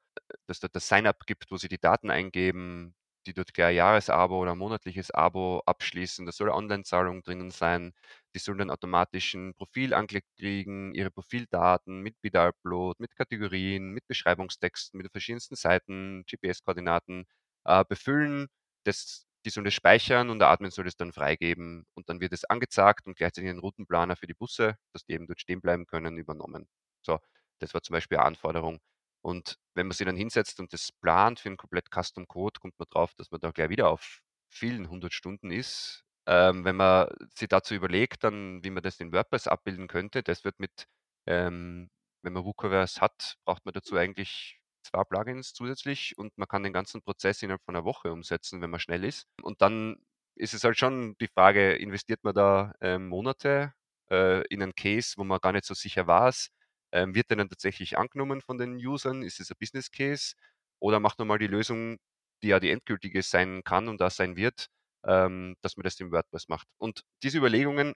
[0.47, 2.95] dass da das Sign-up gibt, wo sie die Daten eingeben,
[3.27, 6.27] die dort gleich ein Jahresabo oder ein monatliches Abo abschließen.
[6.27, 7.93] Da soll eine Online-Zahlung drinnen sein.
[8.35, 14.07] Die sollen dann automatisch ein Profil angeklickt kriegen, ihre Profildaten mit Bit-Upload, mit Kategorien, mit
[14.09, 17.27] Beschreibungstexten, mit den verschiedensten Seiten, GPS-Koordinaten
[17.65, 18.49] äh, befüllen.
[18.85, 22.33] Das, die sollen das speichern und der Admin soll das dann freigeben und dann wird
[22.33, 25.87] es angezeigt und gleichzeitig ein Routenplaner für die Busse, dass die eben dort stehen bleiben
[25.87, 26.67] können, übernommen.
[27.03, 27.19] So,
[27.61, 28.79] das war zum Beispiel eine Anforderung.
[29.23, 32.79] Und wenn man sich dann hinsetzt und das plant für einen komplett Custom Code, kommt
[32.79, 34.21] man drauf, dass man da gleich wieder auf
[34.51, 36.05] vielen hundert Stunden ist.
[36.27, 40.45] Ähm, wenn man sich dazu überlegt, dann, wie man das in WordPress abbilden könnte, das
[40.45, 40.87] wird mit
[41.27, 41.91] ähm,
[42.23, 46.73] wenn man WooCommerce hat, braucht man dazu eigentlich zwei Plugins zusätzlich und man kann den
[46.73, 49.27] ganzen Prozess innerhalb von einer Woche umsetzen, wenn man schnell ist.
[49.43, 49.97] Und dann
[50.37, 53.73] ist es halt schon die Frage, investiert man da ähm, Monate
[54.11, 56.51] äh, in einen Case, wo man gar nicht so sicher weiß,
[56.93, 59.23] ähm, wird der dann tatsächlich angenommen von den Usern?
[59.23, 60.35] Ist es ein Business Case?
[60.81, 61.99] Oder macht man mal die Lösung,
[62.43, 64.69] die ja die endgültige sein kann und das sein wird,
[65.07, 66.69] ähm, dass man das im WordPress macht.
[66.79, 67.95] Und diese Überlegungen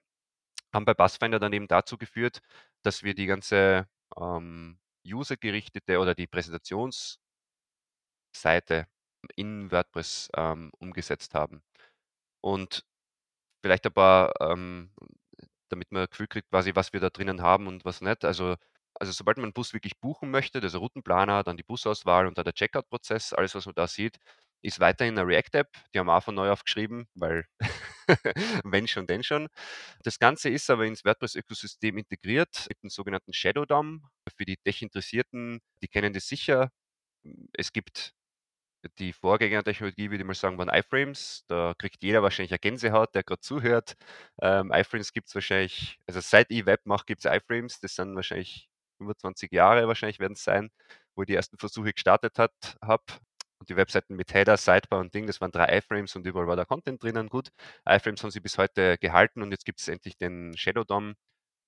[0.73, 2.41] haben bei Bassfinder dann eben dazu geführt,
[2.83, 3.87] dass wir die ganze
[4.17, 7.19] ähm, usergerichtete oder die Präsentationsseite
[9.35, 11.61] in WordPress ähm, umgesetzt haben.
[12.41, 12.85] Und
[13.63, 14.91] vielleicht ein paar, ähm,
[15.69, 18.25] damit man ein Gefühl kriegt, quasi, was wir da drinnen haben und was nicht.
[18.25, 18.55] Also,
[18.99, 22.45] also sobald man einen Bus wirklich buchen möchte, also Routenplaner, dann die Busauswahl und dann
[22.45, 24.17] der Checkout-Prozess, alles, was man da sieht,
[24.61, 25.69] ist weiterhin eine React-App.
[25.93, 27.45] Die haben wir auch von neu aufgeschrieben, weil
[28.63, 29.47] wenn schon, denn schon.
[30.03, 34.03] Das Ganze ist aber ins WordPress-Ökosystem integriert mit dem sogenannten Shadow DOM.
[34.35, 36.71] Für die Tech-Interessierten, die kennen das sicher.
[37.53, 38.13] Es gibt
[38.99, 41.43] die Vorgängertechnologie, würde ich mal sagen, waren iFrames.
[41.47, 43.95] Da kriegt jeder wahrscheinlich eine Gänsehaut, der gerade zuhört.
[44.41, 47.79] Ähm, iFrames gibt es wahrscheinlich, also seit ich Web mache, gibt es iFrames.
[47.79, 50.69] Das sind wahrscheinlich 25 Jahre, wahrscheinlich werden es sein,
[51.15, 53.03] wo ich die ersten Versuche gestartet habe.
[53.59, 56.55] Und die Webseiten mit Header, Sidebar und Ding, das waren drei iFrames und überall war
[56.55, 57.27] der Content drinnen.
[57.29, 57.49] Gut,
[57.89, 61.15] iFrames haben sie bis heute gehalten und jetzt gibt es endlich den Shadow DOM,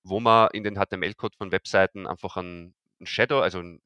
[0.03, 3.81] wo man in den HTML-Code von Webseiten einfach einen Shadow, also ein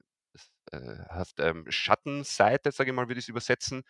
[0.72, 3.84] äh, ähm, Schattenseite, sage ich mal, würde ich es übersetzen.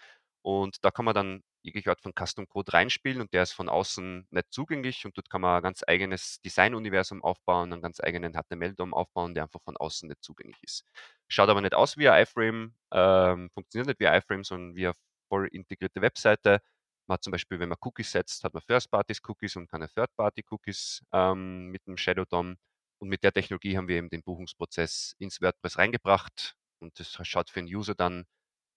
[0.43, 3.69] Und da kann man dann jegliche Art von Custom Code reinspielen und der ist von
[3.69, 8.33] außen nicht zugänglich und dort kann man ein ganz eigenes Design-Universum aufbauen, einen ganz eigenen
[8.33, 10.83] HTML-DOM aufbauen, der einfach von außen nicht zugänglich ist.
[11.29, 14.87] Schaut aber nicht aus wie ein iFrame, ähm, funktioniert nicht wie ein iFrame, sondern wie
[14.87, 14.95] eine
[15.29, 16.59] voll integrierte Webseite.
[17.07, 21.67] Man hat zum Beispiel, wenn man Cookies setzt, hat man First-Parties-Cookies und keine Third-Party-Cookies ähm,
[21.67, 22.57] mit dem Shadow DOM.
[22.99, 26.55] Und mit der Technologie haben wir eben den Buchungsprozess ins WordPress reingebracht.
[26.79, 28.25] Und das schaut für den User dann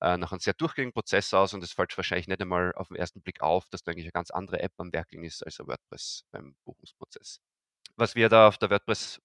[0.00, 2.96] äh, nach einem sehr durchgängigen Prozess aus und es fällt wahrscheinlich nicht einmal auf den
[2.96, 5.66] ersten Blick auf, dass da eigentlich eine ganz andere App am Werkeln ist als ein
[5.66, 7.40] WordPress beim Buchungsprozess.
[7.96, 9.20] Was wir da auf der WordPress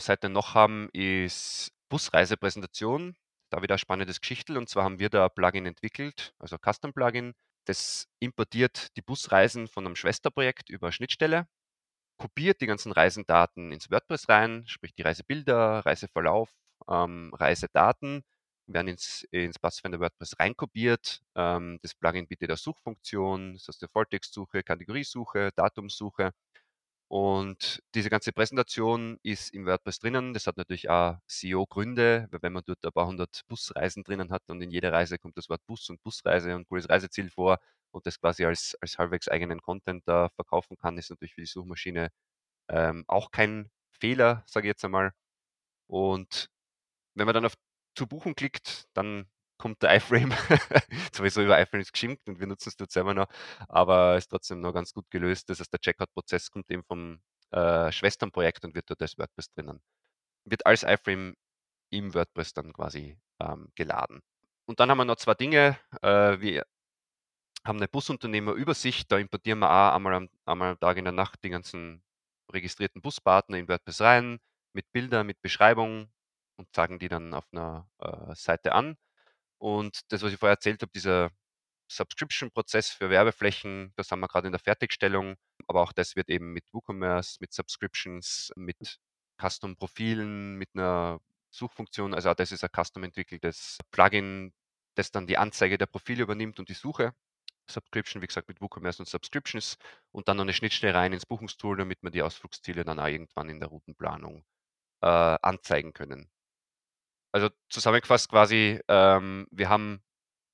[0.00, 3.16] Seite noch haben, ist Busreisepräsentation.
[3.50, 4.56] Da wieder ein spannendes Geschichtel.
[4.56, 7.34] Und zwar haben wir da ein Plugin entwickelt, also ein Custom-Plugin.
[7.64, 11.46] Das importiert die Busreisen von einem Schwesterprojekt über Schnittstelle
[12.20, 16.50] kopiert die ganzen Reisendaten ins WordPress rein, sprich die Reisebilder, Reiseverlauf,
[16.88, 18.22] ähm, Reisedaten
[18.72, 21.22] werden ins, ins Passfinder WordPress reinkopiert.
[21.34, 26.32] Ähm, das Plugin bietet eine Suchfunktion, das heißt eine Volltextsuche, Kategoriesuche, Datumsuche.
[27.08, 30.32] Und diese ganze Präsentation ist im WordPress drinnen.
[30.32, 34.42] Das hat natürlich auch SEO-Gründe, weil wenn man dort ein paar hundert Busreisen drinnen hat
[34.48, 37.58] und in jeder Reise kommt das Wort Bus und Busreise und cooles Reiseziel vor
[37.90, 41.46] und das quasi als, als halbwegs eigenen Content da verkaufen kann, ist natürlich für die
[41.48, 42.10] Suchmaschine
[42.68, 45.12] ähm, auch kein Fehler, sage ich jetzt einmal.
[45.88, 46.48] Und
[47.14, 47.54] wenn man dann auf
[47.94, 49.26] zu buchen klickt, dann
[49.58, 50.32] kommt der iFrame,
[51.12, 53.28] sowieso über iFrames geschimpft und wir nutzen es dort selber noch,
[53.68, 55.50] aber ist trotzdem noch ganz gut gelöst.
[55.50, 57.20] Das heißt, der Checkout-Prozess kommt eben vom
[57.50, 59.80] äh, Schwesternprojekt und wird dort als WordPress drinnen.
[60.44, 61.34] Wird als iFrame
[61.90, 64.20] im WordPress dann quasi ähm, geladen.
[64.66, 65.78] Und dann haben wir noch zwei Dinge.
[66.02, 66.64] Äh, wir
[67.64, 71.44] haben eine Busunternehmerübersicht, da importieren wir auch einmal am, einmal am Tag in der Nacht
[71.44, 72.02] die ganzen
[72.52, 74.38] registrierten Buspartner in WordPress rein,
[74.72, 76.10] mit Bildern, mit Beschreibung
[76.60, 78.96] und zeigen die dann auf einer äh, Seite an.
[79.58, 81.30] Und das, was ich vorher erzählt habe, dieser
[81.88, 85.36] Subscription-Prozess für Werbeflächen, das haben wir gerade in der Fertigstellung,
[85.66, 89.00] aber auch das wird eben mit WooCommerce, mit Subscriptions, mit
[89.40, 94.52] Custom-Profilen, mit einer Suchfunktion, also auch das ist ein custom entwickeltes Plugin,
[94.94, 97.12] das dann die Anzeige der Profile übernimmt und die Suche.
[97.68, 99.76] Subscription, wie gesagt, mit WooCommerce und Subscriptions
[100.12, 103.48] und dann noch eine Schnittstelle rein ins Buchungstool, damit wir die Ausflugsziele dann auch irgendwann
[103.48, 104.44] in der Routenplanung
[105.02, 106.30] äh, anzeigen können.
[107.32, 110.02] Also zusammengefasst quasi, ähm, wir haben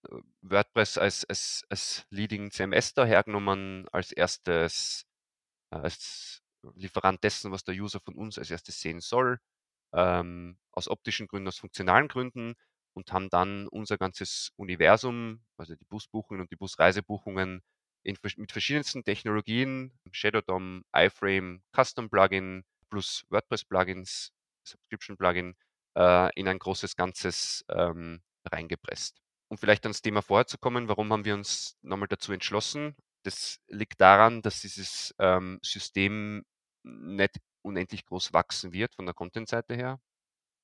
[0.09, 5.07] äh, WordPress als, als, als Leading CMS da hergenommen, als erstes,
[5.73, 6.43] äh, als
[6.75, 9.39] Lieferant dessen, was der User von uns als erstes sehen soll,
[9.95, 12.55] ähm, aus optischen Gründen, aus funktionalen Gründen
[12.95, 17.63] und haben dann unser ganzes Universum, also die Busbuchungen und die Busreisebuchungen
[18.03, 24.33] in, mit verschiedensten Technologien, Shadow DOM, iFrame, Custom Plugin plus WordPress Plugins,
[24.65, 25.57] Subscription Plugin,
[25.97, 29.19] äh, in ein großes Ganzes ähm, reingepresst.
[29.49, 32.97] Um vielleicht ans Thema vorher zu kommen, warum haben wir uns nochmal dazu entschlossen?
[33.25, 36.45] Das liegt daran, dass dieses ähm, System
[36.85, 40.01] nicht unendlich groß wachsen wird von der Content-Seite her.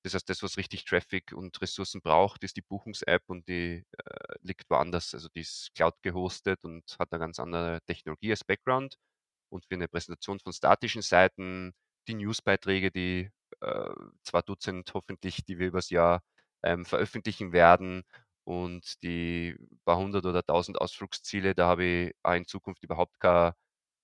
[0.05, 4.35] Das heißt, das, was richtig Traffic und Ressourcen braucht, ist die Buchungs-App und die äh,
[4.41, 5.15] liegt woanders.
[5.15, 8.97] Also die ist Cloud gehostet und hat eine ganz andere Technologie als Background.
[9.49, 11.73] Und für eine Präsentation von statischen Seiten,
[12.09, 13.31] die Newsbeiträge, die
[13.63, 13.91] äh,
[14.25, 16.23] 2 Dutzend hoffentlich, die wir übers Jahr,
[16.65, 18.05] ähm, veröffentlichen werden
[18.45, 23.53] und die paar hundert oder tausend Ausflugsziele, da habe ich auch in Zukunft überhaupt kein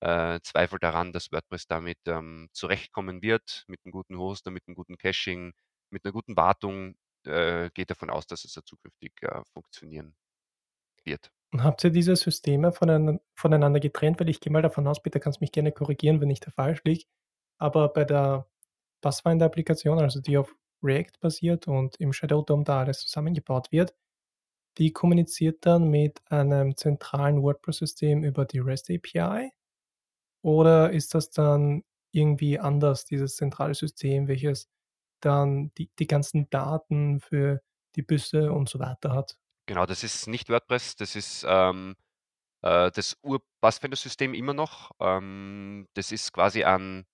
[0.00, 4.74] äh, Zweifel daran, dass WordPress damit, ähm, zurechtkommen wird, mit 'nem guten Hoster, mit 'nem
[4.76, 5.52] guten Caching,
[5.90, 6.96] mit 'ner guten Wartung.
[7.26, 10.16] Äh, gehe davon aus, dass es auch zukünftig, äh, funktionieren
[11.04, 11.30] wird.
[11.52, 14.20] Und habt ihr diese Systeme voneinander getrennt?
[14.20, 16.82] Weil ich gehe mal davon aus, bitte kannst mich gerne korrigieren, wenn ich da falsch
[16.84, 17.04] liege,
[17.58, 18.46] aber bei der
[19.00, 23.94] Pathfinder-Applikation, also die auf React basiert und im Shadow DOM da alles zusammengebaut wird,
[24.78, 29.50] die kommuniziert dann mit einem zentralen WordPress-System über die REST API?
[30.42, 31.82] Oder ist das dann
[32.12, 34.68] irgendwie anders, dieses zentrale System, welches
[35.20, 37.60] dann die die ganzen Daten für
[37.96, 39.36] die Busse und so weiter hat?
[39.66, 41.96] Genau, das ist nicht WordPress, das ist, ähm,
[42.62, 44.92] äh, das Ur-Pathfinder-System immer noch.
[45.00, 47.06] Ähm, das ist quasi ein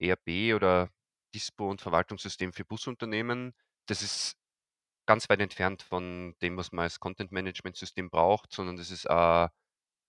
[0.00, 0.90] ERP oder
[1.34, 3.54] Dispo und Verwaltungssystem für Busunternehmen.
[3.86, 4.36] Das ist
[5.06, 9.48] ganz weit entfernt von dem, was man als Content-Management-System braucht, sondern das ist, äh,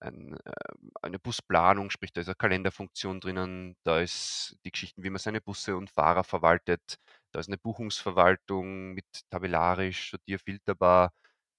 [0.01, 5.09] ein, ähm eine Busplanung, sprich, da ist 'ne Kalenderfunktion drinnen, da ist die Geschichten, wie
[5.11, 6.97] man seine Busse und Fahrer verwaltet,
[7.33, 11.13] da ist 'ne Buchungsverwaltung mit tabellarisch, sortier filterbar.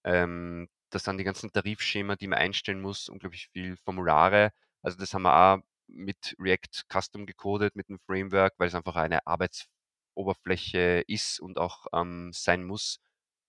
[0.04, 4.52] Ähm, da sind die ganzen Tarifschema, die man einstellen muss, unglaublich viel Formulare.
[4.82, 5.60] Also, das haben wir auch
[5.92, 12.30] mit React Custom gecodet, mit 'nem Framework, weil's einfach eine Arbeitsoberfläche ist und auch, ähm,
[12.32, 12.98] sein muss.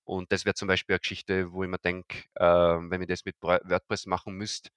[0.05, 3.25] Und das wäre zum Beispiel 'ne Geschichte, wo ich mir denke, ähm, wenn ich das
[3.25, 4.69] mit WordPress machen müsste,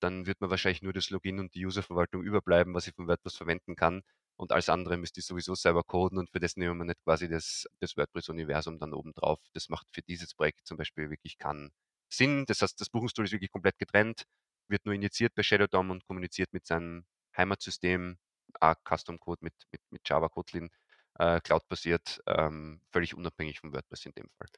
[0.00, 3.36] dann würde mir wahrscheinlich nur das Login und die Userverwaltung überbleiben, was ich von WordPress
[3.36, 4.02] verwenden kann.
[4.36, 7.28] Und alles andere müsste ich sowieso selber coden und für das nehmen wir nicht quasi
[7.28, 9.40] das das WordPress-Universum dann obendrauf.
[9.54, 11.70] Das macht für dieses Projekt zum Beispiel wirklich keinen
[12.12, 12.44] Sinn.
[12.46, 14.24] Das heißt, das Buchungstool ist wirklich komplett getrennt,
[14.68, 17.04] wird nur injiziert bei Shadow DOM und kommuniziert mit seinem
[17.36, 18.18] Heimatsystem,
[18.60, 20.70] auch Custom Code mit mit mit Java Kotlin,
[21.18, 24.48] äh, Cloud-basiert, ähm, völlig unabhängig von WordPress in dem Fall.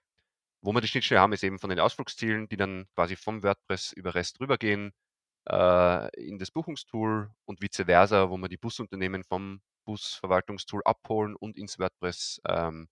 [0.63, 3.93] Wo wir die Schnittstelle haben, ist eben von den Ausflugszielen, die dann quasi vom WordPress
[3.93, 4.93] über REST rübergehen,
[5.49, 11.57] äh, in das Buchungstool und vice versa, wo wir die Busunternehmen vom Busverwaltungstool abholen und
[11.57, 12.89] ins WordPress, ähm,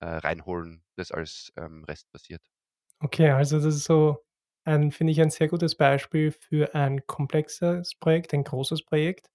[0.00, 2.42] äh, reinholen, das alles, ähm, REST-basiert.
[3.00, 4.25] Okay, also das ist so
[4.66, 9.30] ein finde ich, ein sehr gutes Beispiel für ein komplexes Projekt, ein großes Projekt,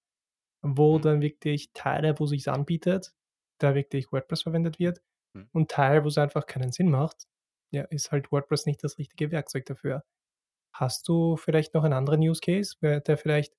[0.63, 0.99] wo Mhm.
[0.99, 3.13] dann wirklich Teile, wo sich's anbietet,
[3.59, 5.01] da wirklich WordPress verwendet wird
[5.33, 5.47] Mhm.
[5.53, 7.27] und Teil, wo's einfach keinen Sinn macht,
[7.73, 10.05] ja, ist halt WordPress nicht das richtige Werkzeug dafür.
[10.75, 13.53] Hast du vielleicht noch einen anderen Use Case, der vielleicht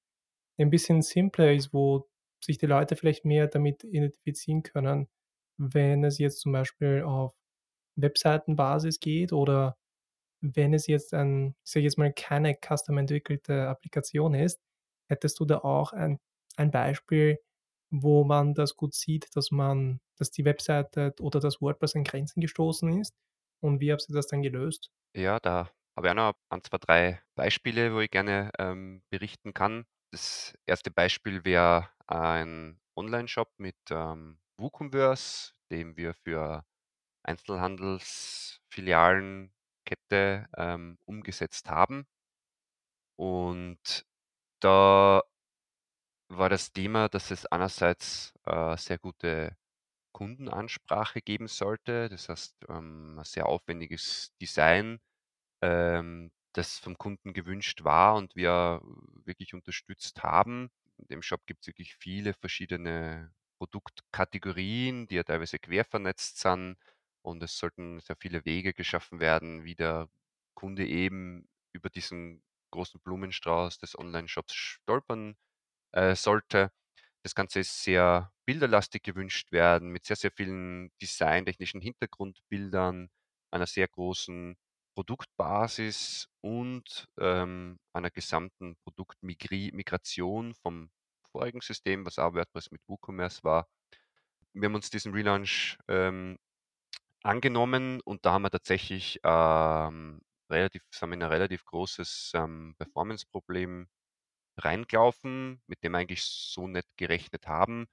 [0.59, 2.09] ein bisschen simpler ist, wo
[2.45, 5.09] sich die Leute vielleicht mehr damit identifizieren können,
[5.59, 7.35] wenn es jetzt zum Beispiel auf
[7.97, 9.79] Webseitenbasis geht oder
[10.43, 14.63] wenn es jetzt ein ich sage jetzt mal, keine custom entwickelte Applikation ist.
[15.09, 16.21] Hättest du da auch ein
[16.57, 17.41] ein Beispiel,
[17.91, 22.41] wo man das gut sieht, dass man dass die Webseite oder das WordPress an Grenzen
[22.43, 23.15] gestoßen ist
[23.61, 24.91] und wie habt ihr das dann gelöst?
[25.15, 29.53] Ja, da habe ich auch noch 1, 2, 3 Beispiele, wo ich gerne, ähm, berichten
[29.53, 29.85] kann.
[30.11, 30.91] Das 1.
[30.91, 36.65] Beispiel wäre ein Onlineshop mit, ähm, WooCommerce, den wir für
[37.25, 39.53] Einzelhandelsfilialen
[39.85, 42.07] Kette, ähm, umgesetzt haben.
[43.19, 44.05] Und
[44.61, 45.23] da
[46.31, 49.57] war das Thema, dass es einerseits, äh, sehr gute
[50.13, 52.09] Kundenansprache geben sollte.
[52.11, 55.01] Das heißt, ähm, 'n sehr aufwendiges Design,
[55.63, 58.83] ähm, das vom Kunden gewünscht war und wir
[59.27, 60.71] wirklich unterstützt haben.
[60.99, 66.77] In dem Shop gibt's wirklich viele verschiedene Produktkategorien, die ja teilweise quer vernetzt sind
[67.23, 70.09] und es sollten sehr viele Wege geschaffen werden, wie der
[70.55, 72.43] Kunde eben über diesen
[72.73, 75.37] großen Blumenstrauß des Onlineshops stolpern,
[75.93, 76.73] äh, sollte.
[77.23, 83.11] Das Ganze ist sehr bilderlastig gewünscht werden mit sehr, sehr vielen designtechnischen Hintergrundbildern,
[83.53, 84.57] einer sehr großen
[84.95, 90.91] Produktbasis und, ähm, einer gesamten Produktmigri Migration vom
[91.33, 93.69] vorigen System, was auch WordPress mit WooCommerce war.
[94.55, 96.39] Wir haben uns diesen Relaunch, ähm,
[97.25, 100.21] angenommen und da haben wir tatsächlich, ähm,
[100.51, 103.89] relativ wir in 'n relativ großes, ähm, Performance-Problem
[104.59, 107.87] reingelaufen, mit dem wir eigentlich so nicht gerechnet haben.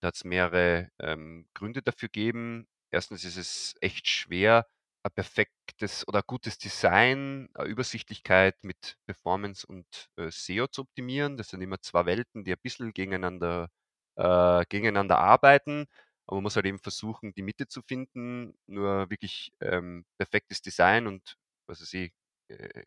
[0.00, 2.68] Da hat's mehrere, ähm, Gründe dafür gegeben.
[2.92, 3.24] 1.
[3.24, 4.66] ist es echt schwer,
[5.04, 9.86] ein perfektes oder gutes Design, a Übersichtlichkeit mit Performance und,
[10.18, 11.36] äh, SEO zu optimieren.
[11.38, 13.70] Das sind immer 2 Welten, die ein bisschen gegeneinander
[14.16, 15.86] äh, gegeneinander arbeiten.
[16.26, 18.54] Aber man muss halt eben versuchen, die Mitte zu finden.
[18.66, 22.12] Nur wirklich, ähm, perfektes Design und, was weiß ich,
[22.48, 22.84] äh,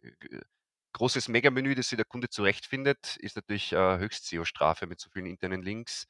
[0.93, 5.25] großes Megamenü, das sich der Kunde zurechtfindet, ist natürlich, äh, höchst SEO-Strafe mit so vielen
[5.27, 6.07] internen Links.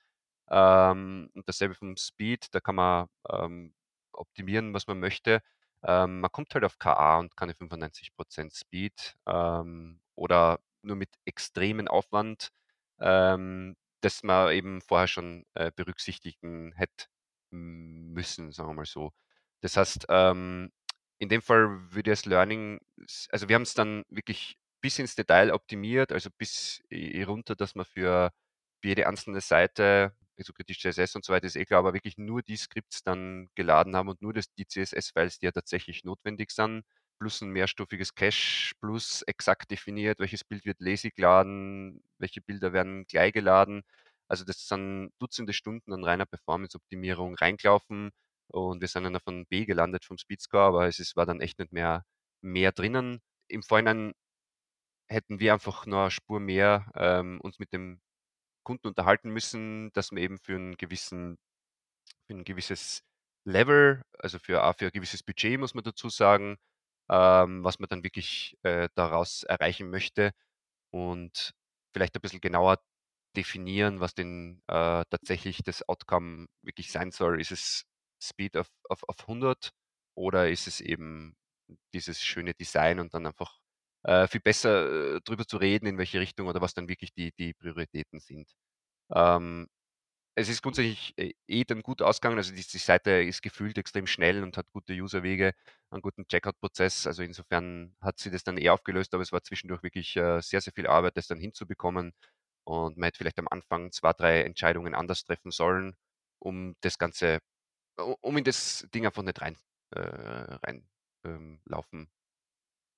[0.50, 3.74] Ähm, und dasselbe vom Speed, da kann man ähm,
[4.14, 5.42] optimieren, was man möchte.
[5.84, 11.88] Ähm, man kommt halt auf KA und keine 95% Speed ähm, oder nur mit extremen
[11.88, 12.50] Aufwand,
[13.00, 17.08] ähm, das man eben vorher schon äh, berücksichtigen hätte
[17.56, 19.12] müssen, sagen wir mal so.
[19.62, 20.72] Das heißt, ähm,
[21.20, 22.80] in dem Fall würde das Learning,
[23.32, 26.84] also wir haben es dann wirklich bis ins Detail optimiert, also bis
[27.28, 28.32] runter, dass man für,
[28.84, 32.42] jede einzelne Seite, also kritisch CSS und so weiter, ist eh klar, aber wirklich nur
[32.42, 36.84] die Skripts dann geladen haben und nur das, die CSS-Files, die ja tatsächlich notwendig sind,
[37.20, 43.06] plus ein mehrstufiges Cache, plus exakt definiert, welches Bild wird lässig geladen, welche Bilder werden
[43.08, 43.84] gleich geladen.
[44.28, 48.12] Also das sind Dutzende Stunden an reiner Performance-Optimierung reingelaufen
[48.48, 51.60] und wir sind dann einem B gelandet vom Speedscore, aber es ist, war dann echt
[51.60, 52.04] nicht mehr
[52.42, 53.22] mehr drinnen.
[53.48, 54.14] Im Vorhinein
[55.08, 58.02] hätten wir einfach noch eine Spur mehr ähm, uns mit dem
[58.64, 61.38] Kunden unterhalten müssen, dass wir eben für einen gewissen
[62.28, 63.02] für ein gewisses
[63.46, 66.58] Level, also für für ein gewisses Budget, muss man dazu sagen,
[67.10, 70.32] ähm, was man dann wirklich, äh, daraus erreichen möchte
[70.92, 71.54] und
[71.94, 72.80] vielleicht ein bisschen genauer
[73.36, 77.42] definieren, was denn, äh, tatsächlich das Outcome wirklich sein soll.
[77.42, 77.86] Ist es
[78.24, 79.72] Speed auf auf auf 100
[80.16, 81.36] oder ist es eben
[81.94, 83.60] dieses schöne Design und dann einfach,
[84.04, 87.32] äh, viel besser, äh, drüber zu reden, in welche Richtung oder was dann wirklich die
[87.38, 88.52] die Prioritäten sind.
[89.14, 89.68] Ähm,
[90.36, 92.38] es ist grundsätzlich äh, eh dann gut ausgegangen.
[92.38, 95.54] Also die, die Seite ist gefühlt extrem schnell und hat gute Userwege,
[95.92, 97.08] einen guten Checkout-Prozess.
[97.08, 100.62] Also insofern hat sie das dann eher aufgelöst, aber es war zwischendurch wirklich äh, sehr,
[100.62, 102.12] sehr viel Arbeit, das dann hinzubekommen.
[102.68, 105.96] Und man hätte vielleicht am Anfang zwei, drei Entscheidungen anders treffen sollen,
[106.40, 107.40] um das Ganze,
[108.22, 109.58] um in das Ding einfach nicht rein,
[109.96, 110.88] äh, rein
[111.26, 112.10] ähm, laufen,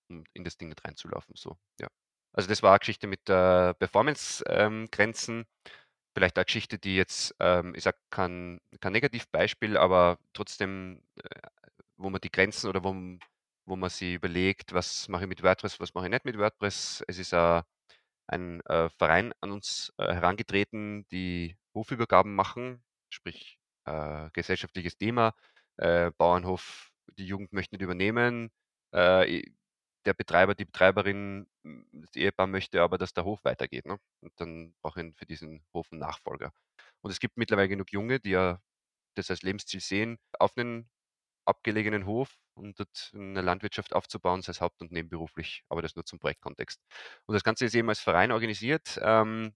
[0.09, 1.35] um in das Ding nicht reinzulaufen.
[1.35, 1.87] So, ja.
[2.33, 5.45] Also das war eine Geschichte mit äh, Performance-Grenzen.
[6.15, 11.41] Vielleicht eine Geschichte, die jetzt, ähm, ich sage kein, kein Negativbeispiel, aber trotzdem, äh,
[11.97, 12.95] wo man die Grenzen oder wo,
[13.65, 17.03] wo man sich überlegt, was mache ich mit WordPress, was mache ich nicht mit WordPress.
[17.07, 17.61] Es ist äh,
[18.27, 25.33] ein äh, Verein an uns äh, herangetreten, die Hofübergaben machen, sprich äh, gesellschaftliches Thema,
[25.77, 28.51] äh, Bauernhof, die Jugend möchte nicht übernehmen,
[28.91, 29.43] äh,
[30.05, 33.85] der Betreiber, die Betreiberin, das Ehepaar möchte aber, dass der Hof weitergeht.
[33.85, 33.99] Ne?
[34.21, 36.53] Und dann brauche ich für diesen Hof einen Nachfolger.
[37.01, 38.61] Und es gibt mittlerweile genug Junge, die ja
[39.15, 40.89] das als Lebensziel sehen, auf einen
[41.47, 46.05] abgelegenen Hof und dort eine Landwirtschaft aufzubauen, sei es haupt- und nebenberuflich, aber das nur
[46.05, 46.81] zum Projektkontext.
[47.25, 49.53] Und das Ganze ist eben als Verein organisiert ähm,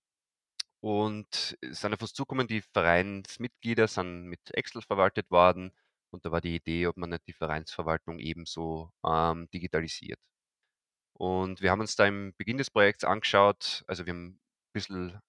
[0.81, 5.71] und sind auf uns zukommen, die Vereinsmitglieder sind mit Excel verwaltet worden
[6.11, 10.19] und da war die Idee, ob man nicht die Vereinsverwaltung ebenso ähm, digitalisiert.
[11.13, 14.39] Und wir haben uns da im Beginn des Projekts angeschaut, also wir haben ein
[14.73, 15.21] bisschen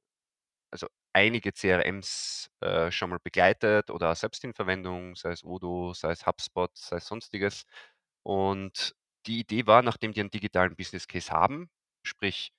[0.73, 6.13] also einige CRMs äh, schon mal begleitet oder selbst in Verwendung, sei es Odoo, sei
[6.13, 7.65] es HubSpot, sei es sonstiges.
[8.25, 8.95] Und
[9.27, 11.71] die Idee war, nachdem die einen digitalen Business Case haben,
[12.05, 12.53] sprich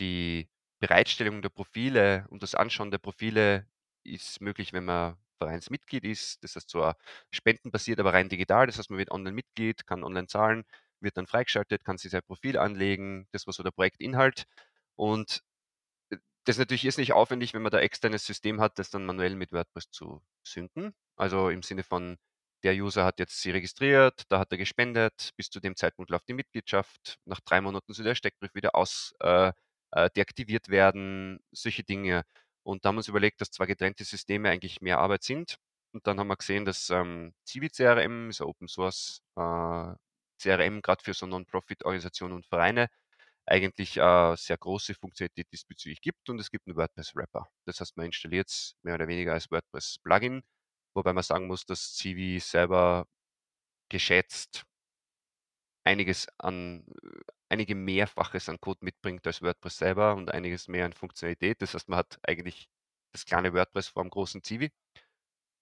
[0.00, 0.48] die
[0.80, 3.66] Bereitstellung der Profile und das Anschauen der Profile
[4.04, 6.42] ist möglich, wenn man Vereinsmitglied ist.
[6.44, 6.96] Das heißt zwar
[7.30, 8.66] spendenbasiert, aber rein digital.
[8.66, 10.64] Das heißt, man wird online Mitglied, kann online zahlen,
[11.00, 13.28] wird dann freigeschaltet, kann sich sein Profil anlegen.
[13.32, 14.44] Das war so der Projektinhalt.
[14.96, 15.42] Und
[16.46, 19.52] das natürlich ist nicht aufwendig, wenn man da externes System hat, das dann manuell mit
[19.52, 20.94] WordPress zu synken.
[21.16, 22.18] Also im Sinne von,
[22.62, 26.28] der User hat jetzt sie registriert, da hat er gespendet, bis zu dem Zeitpunkt läuft
[26.28, 29.52] die Mitgliedschaft, nach drei Monaten soll der Steckbrief wieder aus äh,
[29.92, 32.24] äh, deaktiviert werden, solche Dinge.
[32.64, 35.58] Und da haben wir uns überlegt, dass zwei getrennte Systeme eigentlich mehr Arbeit sind.
[35.92, 39.94] Und dann haben wir gesehen, dass ähm, Civi CRM ist ein Open Source äh,
[40.40, 42.88] CRM, gerade für so Non-Profit-Organisationen und Vereine,
[43.46, 47.48] eigentlich äh, sehr große Funktionalität diesbezüglich gibt und es gibt einen WordPress-Wrapper.
[47.66, 50.42] Das heißt, man installiert es mehr oder weniger als WordPress-Plugin,
[50.94, 53.06] wobei man sagen muss, dass Civi selber
[53.90, 54.64] geschätzt
[55.84, 60.92] einiges an, äh, einige Mehrfaches an Code mitbringt als WordPress selber und einiges mehr an
[60.92, 61.62] Funktionalität.
[61.62, 62.68] Das heißt, man hat eigentlich
[63.12, 64.70] das kleine WordPress vor dem großen Civi.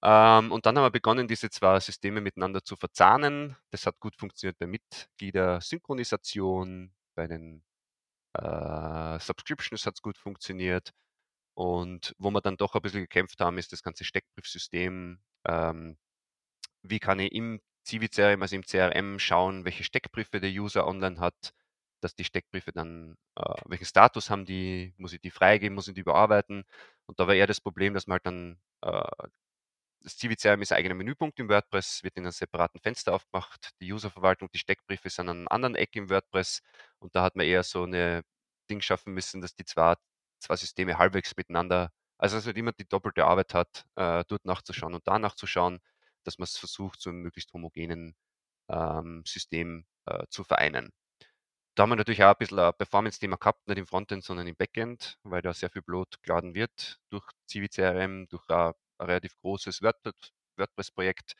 [0.02, 3.56] Ähm, und dann haben wir begonnen, diese zwei Systeme miteinander zu verzahnen.
[3.70, 7.64] Das hat gut funktioniert bei Mitglieder-Synchronisation, bei den
[8.34, 10.92] äh, Subscriptions hat es gut funktioniert.
[11.54, 15.20] Und wo wir dann doch ein bisschen gekämpft haben, ist das ganze Steckbriefsystem.
[15.46, 15.98] Ähm,
[16.82, 21.54] wie kann ich im Civi-CRM, also im CRM, schauen, welche Steckbriefe der User online hat,
[22.00, 25.94] dass die Steckbriefe dann, äh, welchen Status haben die, muss ich die freigeben, muss ich
[25.94, 26.64] die überarbeiten.
[27.06, 29.28] Und da war eher das Problem, dass man halt dann äh,
[30.04, 33.70] das CiviCRM ist ein eigener Menüpunkt im WordPress, wird in einem separaten Fenster aufgemacht.
[33.80, 36.60] Die Userverwaltung, die Steckbriefe sind an einer anderen Ecke im WordPress.
[36.98, 38.22] Und da hat man eher so eine
[38.70, 39.94] Ding schaffen müssen, dass die zwei,
[40.40, 44.94] zwei Systeme halbwegs miteinander Also, dass man immer die doppelte Arbeit hat, äh, dort nachzuschauen
[44.94, 45.80] und da nachzuschauen,
[46.24, 48.14] dass man es versucht, zu einem möglichst homogenen,
[48.68, 50.92] ähm, System, äh, zu vereinen.
[51.76, 54.56] Da haben wir natürlich auch ein bisschen ein Performance-Thema gehabt, nicht im Frontend, sondern im
[54.56, 59.82] Backend, weil da sehr viel Bloat geladen wird durch Civi CRM, durch ein relativ großes
[59.82, 61.34] WordPress-Projekt.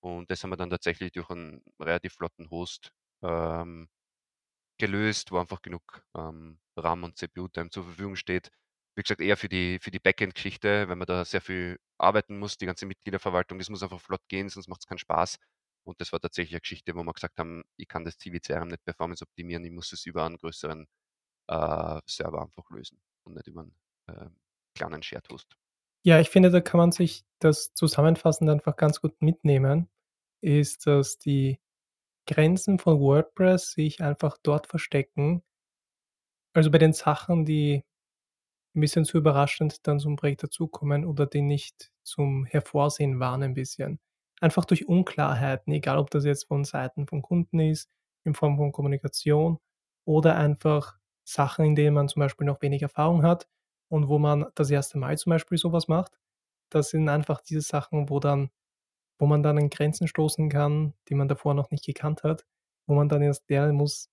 [0.00, 2.92] Und das haben wir dann tatsächlich durch einen relativ flotten Host
[3.22, 3.88] ähm,
[4.78, 8.50] gelöst, wo einfach genug ähm, RAM und CPU-Time zur Verfügung steht.
[8.96, 12.58] Wie gesagt, eher für die, für die Backend-Geschichte, wenn man da sehr viel arbeiten muss,
[12.58, 15.38] die ganze Mitgliederverwaltung, das muss einfach flott gehen, sonst macht es keinen Spaß.
[15.84, 18.84] Und das war tatsächlich eine Geschichte, wo wir gesagt haben, ich kann das CVCRM nicht
[18.84, 20.86] performance optimieren, ich muss es über einen größeren
[21.48, 23.76] äh, Server einfach lösen und nicht über einen
[24.08, 24.30] äh,
[24.74, 25.56] kleinen Shared Host.
[26.06, 29.88] Ja, ich finde, da kann man sich das zusammenfassend einfach ganz gut mitnehmen,
[30.42, 31.58] ist, dass die
[32.26, 35.42] Grenzen von WordPress sich einfach dort verstecken
[36.54, 37.84] also bei den Sachen, die
[38.76, 43.54] ein bisschen zu überraschend dann zum Projekt dazukommen oder die nicht zum Hervorsehen waren ein
[43.54, 44.00] bisschen.
[44.40, 47.90] Einfach durch Unklarheiten, egal ob das jetzt von Seiten von Kunden ist,
[48.24, 49.58] in Form von Kommunikation
[50.06, 53.48] oder einfach Sachen, in denen man zum Beispiel noch wenig Erfahrung hat
[53.88, 56.18] und wo man das erste Mal zum Beispiel sowas macht.
[56.70, 58.50] Das sind einfach diese Sachen, wo dann
[59.18, 62.44] wo man dann an Grenzen stoßen kann, die man davor noch nicht gekannt hat,
[62.86, 64.10] wo man dann erst lernen muss,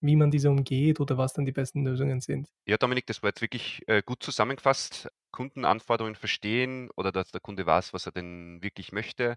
[0.00, 2.48] wie man diese umgeht oder was dann die besten Lösungen sind.
[2.66, 5.08] Ja, Dominik, das war jetzt wirklich äh, gut zusammengefasst.
[5.30, 9.36] Kundenanforderungen verstehen oder dass der Kunde weiß, was er denn wirklich möchte.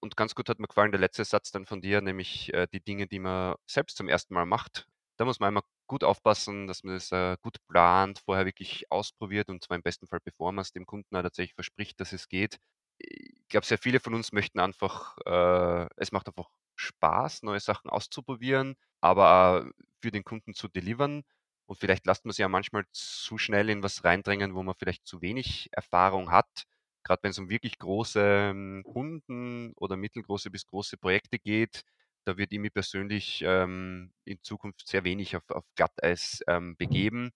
[0.00, 2.80] Und ganz gut hat mir gefallen der letzte Satz dann von dir, nämlich äh, die
[2.80, 4.86] Dinge, die man selbst zum ersten Mal macht.
[5.18, 9.48] Da muss man einmal gut aufpassen, dass man das äh, gut plant, vorher wirklich ausprobiert
[9.50, 12.28] und zwar im besten Fall, bevor man es dem Kunden auch tatsächlich verspricht, dass es
[12.28, 12.58] geht.
[12.98, 17.90] Ich glaube, sehr viele von uns möchten einfach, äh, es macht einfach Spaß, neue Sachen
[17.90, 21.22] auszuprobieren, aber für den Kunden zu delivern.
[21.66, 25.06] Und vielleicht lässt man sich ja manchmal zu schnell in was reindrängen, wo man vielleicht
[25.06, 26.64] zu wenig Erfahrung hat.
[27.04, 31.82] Gerade wenn es um wirklich große ähm, Kunden oder mittelgroße bis große Projekte geht,
[32.24, 37.30] da ich mich persönlich ähm, in Zukunft sehr wenig auf, auf Glatteis ähm, begeben.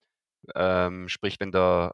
[0.55, 1.93] Ähm, sprich, wenn da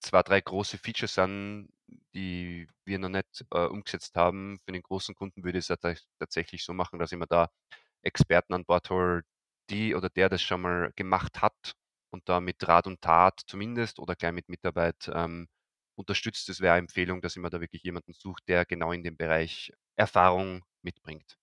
[0.00, 1.68] zwei, drei große Features sind,
[2.14, 5.78] die wir noch nicht äh, umgesetzt haben, für den großen Kunden würde ich es
[6.18, 7.50] tatsächlich so machen, dass ich mir da
[8.02, 9.22] Experten an Bord hole,
[9.70, 11.74] die oder der das schon mal gemacht hat
[12.12, 15.48] und da mit Rat und Tat zumindest oder gleich mit Mitarbeit ähm,
[15.96, 16.48] unterstützt.
[16.48, 19.16] Das wäre eine Empfehlung, dass ich mir da wirklich jemanden sucht, der genau in dem
[19.16, 21.38] Bereich Erfahrung mitbringt.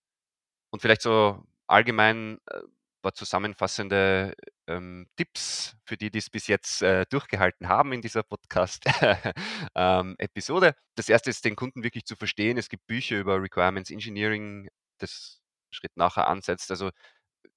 [0.70, 2.60] Und vielleicht so allgemein äh,
[3.00, 4.34] paar zusammenfassende
[4.66, 9.74] ähm, Tipps für die, die es bis jetzt äh, durchgehalten haben in dieser Podcast-Episode.
[10.68, 12.58] ähm, das erste ist, den Kunden wirklich zu verstehen.
[12.58, 14.68] Es gibt Bücher über Requirements Engineering,
[14.98, 15.40] das
[15.70, 16.70] Schritt nachher ansetzt.
[16.70, 16.90] Also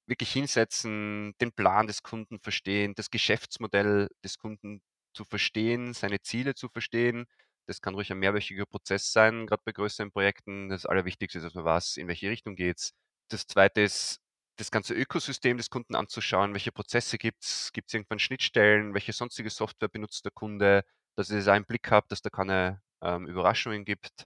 [0.08, 4.82] wirklich hinsetzen, den Plan des Kunden verstehen, das Geschäftsmodell des Kunden
[5.14, 7.26] zu verstehen, seine Ziele zu verstehen.
[7.68, 10.70] Das kann ruhig ein mehrwöchiger Prozess sein, gerade bei größeren Projekten.
[10.70, 12.94] Das Allerwichtigste ist, dass man weiß, in welche Richtung geht es.
[13.30, 14.20] Das zweite ist,
[14.58, 16.54] das ganze Ökosystem des Kunden anzuschauen.
[16.54, 17.72] Welche Prozesse gibt es?
[17.74, 18.94] Gibt es irgendwann Schnittstellen?
[18.94, 20.84] Welche sonstige Software benutzt der Kunde?
[21.16, 24.26] Dass ich das auch im Blick habe, dass da keine ähm, Überraschungen gibt.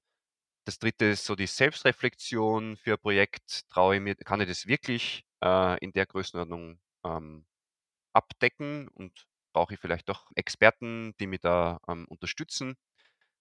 [0.65, 3.69] Das dritte ist so die Selbstreflexion für ein Projekt.
[3.69, 7.45] Traue ich mir, kann ich das wirklich äh, in der Größenordnung ähm,
[8.13, 12.75] abdecken und brauche ich vielleicht doch Experten, die mich da ähm, unterstützen.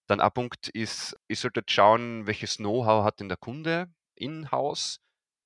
[0.09, 5.01] Dann ein Punkt ist, ich sollte schauen, welches Know-how hat denn der Kunde in-house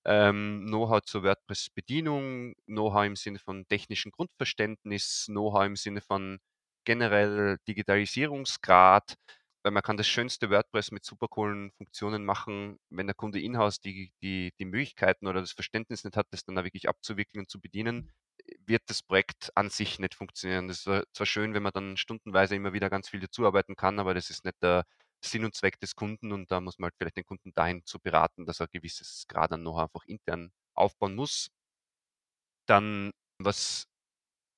[0.05, 6.39] ähm, Know-how zur WordPress-Bedienung, Know-how im Sinne von technischem Grundverständnis, Know-how im Sinne von
[6.85, 9.15] generell Digitalisierungsgrad,
[9.63, 13.81] weil man kann das schönste WordPress mit super coolen Funktionen machen, wenn der Kunde in-house
[13.81, 17.51] die, die, die Möglichkeiten oder das Verständnis nicht hat, das dann auch wirklich abzuwickeln und
[17.51, 18.11] zu bedienen,
[18.67, 20.69] wird das Projekt an sich nicht funktionieren.
[20.69, 24.15] Das ist zwar schön, wenn man dann stundenweise immer wieder ganz viel dazuarbeiten kann, aber
[24.15, 24.85] das ist nicht der,
[25.25, 27.99] Sinn und Zweck des Kunden und da muss man halt vielleicht den Kunden dahin zu
[28.01, 31.51] beraten, dass er ein gewisses Grad an Know-how einfach intern aufbauen muss.
[32.69, 33.87] Dann, was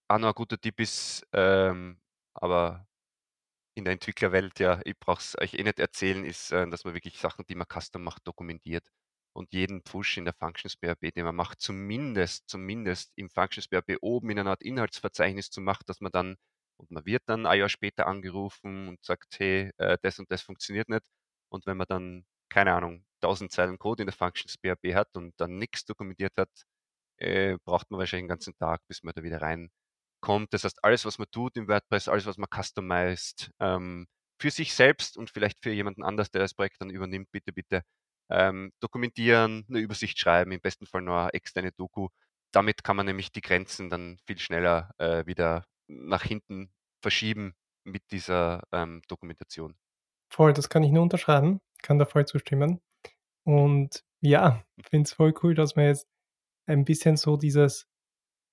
[0.09, 2.01] auch noch ein guter Tipp ist, ähm,
[2.35, 2.87] aber
[3.75, 6.95] in der Entwicklerwelt, ja, ich brauche es euch eh nicht erzählen, ist, äh, dass man
[6.95, 8.87] wirklich Sachen, die man custom macht, dokumentiert
[9.35, 13.97] und jeden Push in der Functions BRB, den man macht, zumindest, zumindest im Functions BRB
[14.03, 16.37] oben in einer Art Inhaltsverzeichnis zu machen, dass man dann
[16.83, 20.43] und man wird dann ein Jahr später angerufen und sagt, hey, äh, das und das
[20.43, 21.05] funktioniert nicht.
[21.51, 25.35] Und wenn man dann, keine Ahnung, 1000 Zeilen Code in der Functions BRB hat und
[25.39, 26.51] dann nichts dokumentiert hat,
[27.19, 30.53] äh, braucht man wahrscheinlich den ganzen Tag, bis man da wieder reinkommt.
[30.53, 34.07] Das heißt, alles, was man tut im WordPress, alles, was man customized, ähm,
[34.41, 37.83] für sich selbst und vielleicht für jemanden anders, der das Projekt dann übernimmt, bitte, bitte
[38.31, 42.09] ähm, dokumentieren, eine Übersicht schreiben, im besten Fall noch eine externe Doku.
[42.53, 46.73] Damit kann man nämlich die Grenzen dann viel schneller äh, wieder nach hinten
[47.03, 47.55] verschieben
[47.85, 49.77] mit dieser, ähm, Dokumentation.
[50.31, 52.81] Voll, das kann ich nur unterschreiben, kann da voll zustimmen.
[53.45, 56.07] Und ja, finde es voll cool, dass wir jetzt
[56.67, 57.87] ein bisschen so dieses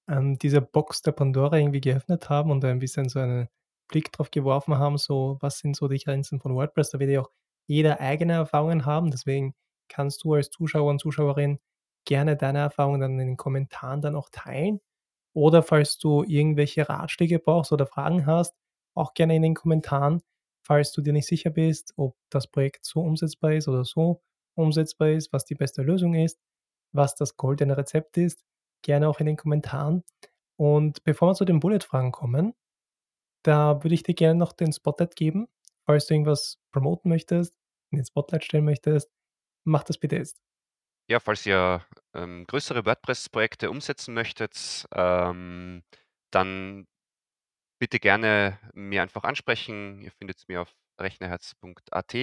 [0.09, 3.47] ähm, diese Box der Pandora irgendwie geöffnet haben und ein bisschen so einen
[3.87, 6.91] Blick drauf geworfen haben, so was sind so die Grenzen von WordPress.
[6.91, 7.31] Da wird ja auch
[7.67, 9.11] jeder eigene Erfahrungen haben.
[9.11, 9.53] Deswegen
[9.89, 11.59] kannst du als Zuschauer und Zuschauerin
[12.05, 14.79] gerne deine Erfahrungen dann in den Kommentaren dann auch teilen.
[15.33, 18.55] Oder falls du irgendwelche Ratschläge brauchst oder Fragen hast,
[18.95, 20.21] auch gerne in den Kommentaren.
[20.65, 24.21] Falls du dir nicht sicher bist, ob das Projekt so umsetzbar ist oder so
[24.55, 26.39] umsetzbar ist, was die beste Lösung ist,
[26.91, 28.43] was das goldene Rezept ist,
[28.83, 30.03] gerne auch in den Kommentaren.
[30.57, 32.53] Und bevor wir zu den Bullet-Fragen kommen,
[33.43, 35.47] da würde ich dir gerne noch den Spotlight geben.
[35.85, 37.55] Falls du irgendwas promoten möchtest,
[37.91, 39.09] in den Spotlight stellen möchtest,
[39.63, 40.39] mach das bitte jetzt.
[41.09, 41.83] Ja, falls ihr
[42.13, 45.83] ähm, größere WordPress-Projekte umsetzen möchtet, ähm,
[46.31, 46.87] dann
[47.79, 50.01] bitte gerne mir einfach ansprechen.
[50.01, 52.15] Ihr findet mir auf rechnerherz.at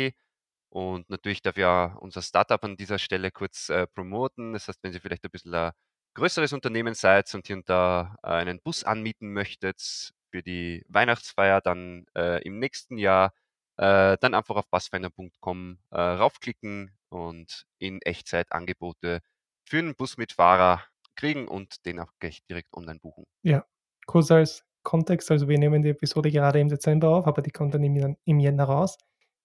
[0.71, 4.55] und natürlich darf ja unser Startup an dieser Stelle kurz äh, promoten.
[4.55, 5.73] Das heißt, wenn Sie vielleicht ein bisschen ein
[6.15, 12.07] größeres Unternehmen seid und hier und da einen Bus anmieten möchtet für die Weihnachtsfeier, dann
[12.17, 13.33] äh, im nächsten Jahr,
[13.79, 19.21] äh, dann einfach auf passfinder.com äh, raufklicken und in Echtzeit Angebote
[19.65, 20.83] für einen Busmitfahrer
[21.17, 23.25] kriegen und den auch gleich direkt online buchen.
[23.43, 23.67] Ja,
[24.07, 27.75] kurz als Kontext, also wir nehmen die Episode gerade im Dezember auf, aber die kommt
[27.75, 28.97] dann im, im Jänner raus.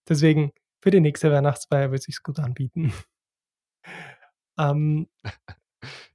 [0.07, 0.51] Deswegen
[0.82, 2.93] für die nächste Weihnachtsfeier wird es sich gut anbieten.
[4.59, 5.07] ähm,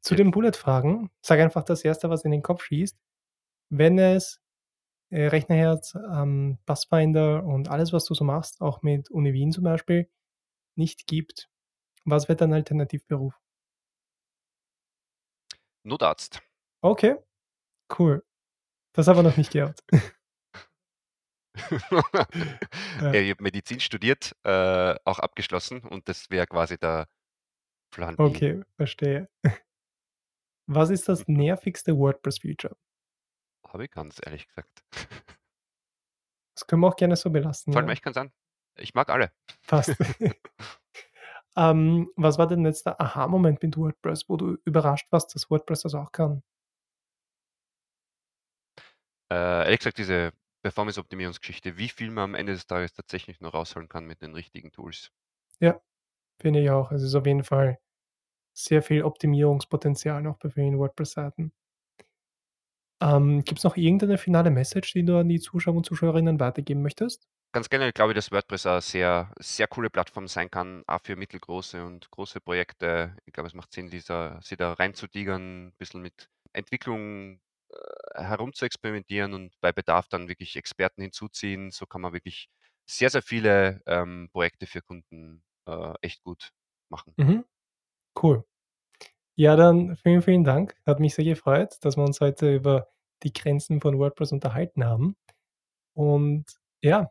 [0.01, 2.97] zu den Bullet-Fragen, sag einfach das Erste, was in den Kopf schießt.
[3.71, 4.41] Wenn es
[5.11, 9.65] äh, Rechnerherz, ähm, Pathfinder und alles, was du so machst, auch mit Uni Wien zum
[9.65, 10.09] Beispiel,
[10.77, 11.49] nicht gibt,
[12.05, 13.41] was wird dein Alternativberuf?
[15.83, 16.43] Notarzt.
[16.83, 17.17] Okay,
[17.99, 18.25] cool.
[18.93, 19.83] Das haben wir noch nicht gehört.
[19.93, 20.01] ja.
[23.13, 27.09] Ich habe Medizin studiert, äh, auch abgeschlossen und das wäre quasi der
[27.91, 28.23] Plan B.
[28.23, 29.29] Okay, verstehe.
[30.67, 32.77] Was ist das nervigste WordPress-Feature?
[33.69, 34.85] Habe ich ganz ehrlich gesagt.
[36.55, 37.73] Das können wir auch gerne so belassen.
[37.73, 37.87] Fällt ja.
[37.87, 38.33] mir echt ganz an.
[38.77, 39.33] Ich mag alle.
[39.67, 39.97] Passt.
[41.57, 45.83] ähm, was war denn jetzt der Aha-Moment mit WordPress, wo du überrascht warst, dass WordPress
[45.83, 46.43] das auch kann?
[49.33, 53.89] Äh, ehrlich gesagt, diese Performance-Optimierungsgeschichte, wie viel man am Ende des Tages tatsächlich noch rausholen
[53.89, 55.11] kann mit den richtigen Tools.
[55.61, 55.81] Ja,
[56.41, 56.93] finde ich auch.
[56.93, 57.79] Es ist auf jeden Fall
[58.53, 61.53] sehr viel Optimierungspotenzial noch bei vielen WordPress-Seiten.
[63.03, 66.83] Ähm, Gibt es noch irgendeine finale Message, die du an die Zuschauer und Zuschauerinnen weitergeben
[66.83, 67.29] möchtest?
[67.53, 71.17] Ganz generell glaube ich, dass WordPress eine sehr, sehr coole Plattform sein kann, auch für
[71.17, 73.17] mittelgroße und große Projekte.
[73.25, 77.41] Ich glaube, es macht Sinn, dieser, sie da reinzutigern, ein bisschen mit Entwicklung
[77.71, 81.71] äh, herumzuexperimentieren und bei Bedarf dann wirklich Experten hinzuziehen.
[81.71, 82.49] So kann man wirklich
[82.87, 86.51] sehr, sehr viele ähm, Projekte für Kunden äh, echt gut
[86.91, 87.17] machen.
[87.17, 87.45] Mhm.
[88.23, 88.45] Cool.
[89.37, 90.77] Ja, dann vielen, vielen Dank.
[90.87, 92.89] Hat mich sehr gefreut, dass wir uns heute über
[93.23, 95.17] die Grenzen von WordPress unterhalten haben.
[95.95, 96.47] Und
[96.83, 97.11] ja,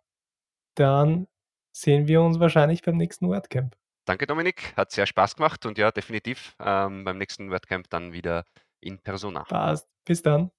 [0.75, 1.27] dann
[1.75, 3.75] sehen wir uns wahrscheinlich beim nächsten WordCamp.
[4.05, 4.75] Danke, Dominik.
[4.77, 8.45] Hat sehr Spaß gemacht und ja, definitiv ähm, beim nächsten WordCamp dann wieder
[8.79, 9.43] in Persona.
[9.43, 9.87] Passt.
[10.05, 10.51] Bis dann.